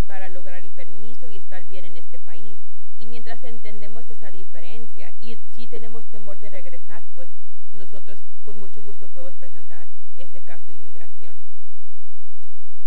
para 0.06 0.28
lograr 0.28 0.62
el 0.62 0.70
permiso 0.70 1.30
y 1.30 1.38
estar 1.38 1.64
bien 1.64 1.84
en 1.84 1.96
este 1.96 2.18
país. 2.18 2.58
Y 2.98 3.06
mientras 3.06 3.42
entendemos 3.42 4.08
esa 4.10 4.30
diferencia 4.30 5.12
y 5.20 5.36
si 5.54 5.66
tenemos 5.66 6.06
temor 6.10 6.38
de 6.38 6.50
regresar, 6.50 7.02
pues 7.14 7.28
nosotros 7.72 8.22
con 8.44 8.58
mucho 8.58 8.82
gusto 8.82 9.08
podemos 9.08 9.34
presentar 9.34 9.88
ese 10.16 10.40
caso 10.42 10.66
de 10.66 10.74
inmigración. 10.74 11.34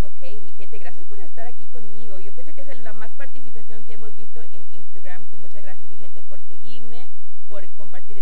Ok, 0.02 0.22
mi 0.44 0.54
gente, 0.54 0.78
gracias 0.78 1.06
por 1.06 1.20
estar 1.20 1.48
aquí 1.48 1.66
conmigo. 1.66 2.20
Yo 2.20 2.34
pienso 2.34 2.54
que 2.54 2.62
es 2.62 2.80
la 2.80 2.94
más 2.94 3.12
participación 3.16 3.84
que 3.84 3.94
hemos 3.94 4.16
visto 4.16 4.42
en 4.44 4.64
Instagram. 4.74 5.26
So, 5.30 5.38
muchas 5.38 5.62
gracias, 5.62 5.90
mi 5.90 5.98
gente, 5.98 6.22
por 6.22 6.40
seguirme, 6.48 7.10
por 7.50 7.68
compartir 7.72 8.15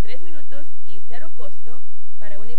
3 0.00 0.22
minutos 0.22 0.66
y 0.86 1.00
cero 1.08 1.30
costo 1.36 1.80
para 2.18 2.38
una 2.38 2.52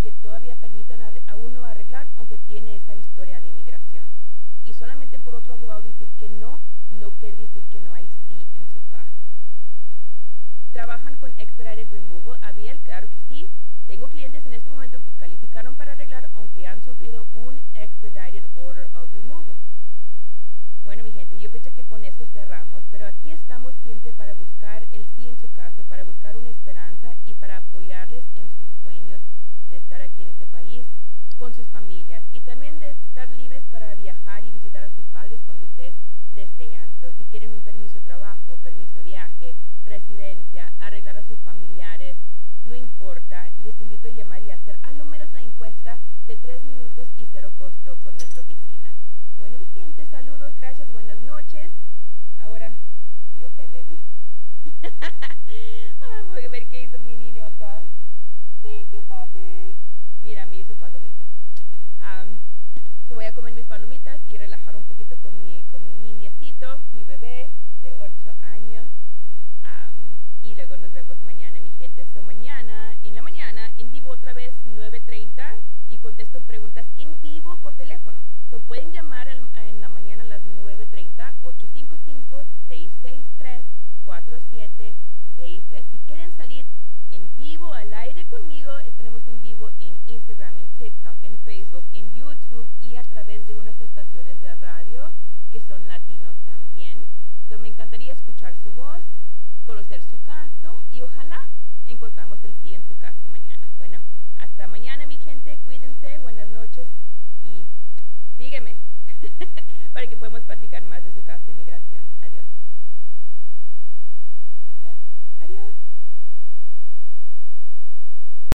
que 0.00 0.12
todavía 0.12 0.56
permiten 0.56 1.02
a, 1.02 1.12
a, 1.26 1.36
uno 1.36 1.64
arreglar, 1.64 2.08
aunque 2.16 2.38
tiene 2.38 2.76
esa 2.76 2.94
historia 2.94 3.40
de 3.40 3.48
inmigración. 3.48 4.06
Y 4.64 4.72
solamente 4.74 5.18
por 5.18 5.34
otro 5.34 5.54
abogado 5.54 5.82
decir 5.82 6.08
que 6.18 6.28
no, 6.28 6.60
no 6.90 7.10
quiere 7.12 7.36
decir 7.36 7.66
que 7.68 7.80
no 7.80 7.94
hay 7.94 8.08
sí 8.08 8.46
en 8.54 8.68
su 8.68 8.86
caso. 8.88 9.28
¿Trabajan 10.72 11.16
con 11.16 11.32
expedited 11.38 11.88
removal? 11.90 12.38
Abiel, 12.42 12.80
claro 12.80 13.08
que 13.08 13.20
sí. 13.20 13.50
Tengo 13.86 14.08
clientes 14.08 14.46
en 14.46 14.54
este 14.54 14.70
momento 14.70 15.00
que 15.02 15.10
calificaron 15.12 15.76
para 15.76 15.92
arreglar, 15.92 16.30
aunque 16.34 16.66
han 16.66 16.82
sufrido 16.82 17.26
un 17.32 17.60
expedited 17.74 18.46
order 18.54 18.88
of 18.94 19.12
removal. 19.12 19.56
Bueno, 20.84 21.02
mi 21.02 21.12
gente, 21.12 21.38
yo 21.38 21.50
pienso 21.50 21.72
que 21.72 21.84
con 21.84 22.04
eso 22.04 22.26
cerramos, 22.26 22.84
pero 22.90 23.06
aquí 23.06 23.30
estamos 23.30 23.74
siempre 23.76 24.12
para 24.12 24.34
buscar 24.34 24.86
el 24.90 25.06
sí 25.06 25.28
en 25.28 25.36
su 25.36 25.50
caso, 25.52 25.84
para 25.84 26.04
buscar 26.04 26.36
una 26.36 26.50
esperanza 26.50 27.14
y 27.24 27.34
para 27.34 27.58
apoyarles 27.58 28.24
de 29.74 29.80
estar 29.80 30.00
aquí 30.00 30.22
en 30.22 30.28
este 30.28 30.46
país 30.46 30.86
con 31.36 31.52
sus 31.52 31.66
familias 31.68 32.22
y 32.30 32.38
también 32.38 32.78
de 32.78 32.90
estar 32.90 33.28
libres 33.32 33.64
para 33.72 33.92
viajar 33.96 34.44
y 34.44 34.52
visitar 34.52 34.84
a 34.84 34.90
sus 34.90 35.04
padres 35.06 35.42
cuando 35.44 35.66
ustedes 35.66 35.96
desean. 36.32 36.88
So, 37.00 37.10
si 37.10 37.24
quieren 37.24 37.52
un 37.52 37.60
permiso 37.60 37.98
de 37.98 38.04
trabajo, 38.04 38.56
permiso 38.62 39.00
de 39.00 39.02
viaje, 39.02 39.56
residencia, 39.84 40.72
arreglar 40.78 41.16
a 41.16 41.24
sus 41.24 41.40
familiares, 41.40 42.16
no 42.64 42.76
importa, 42.76 43.50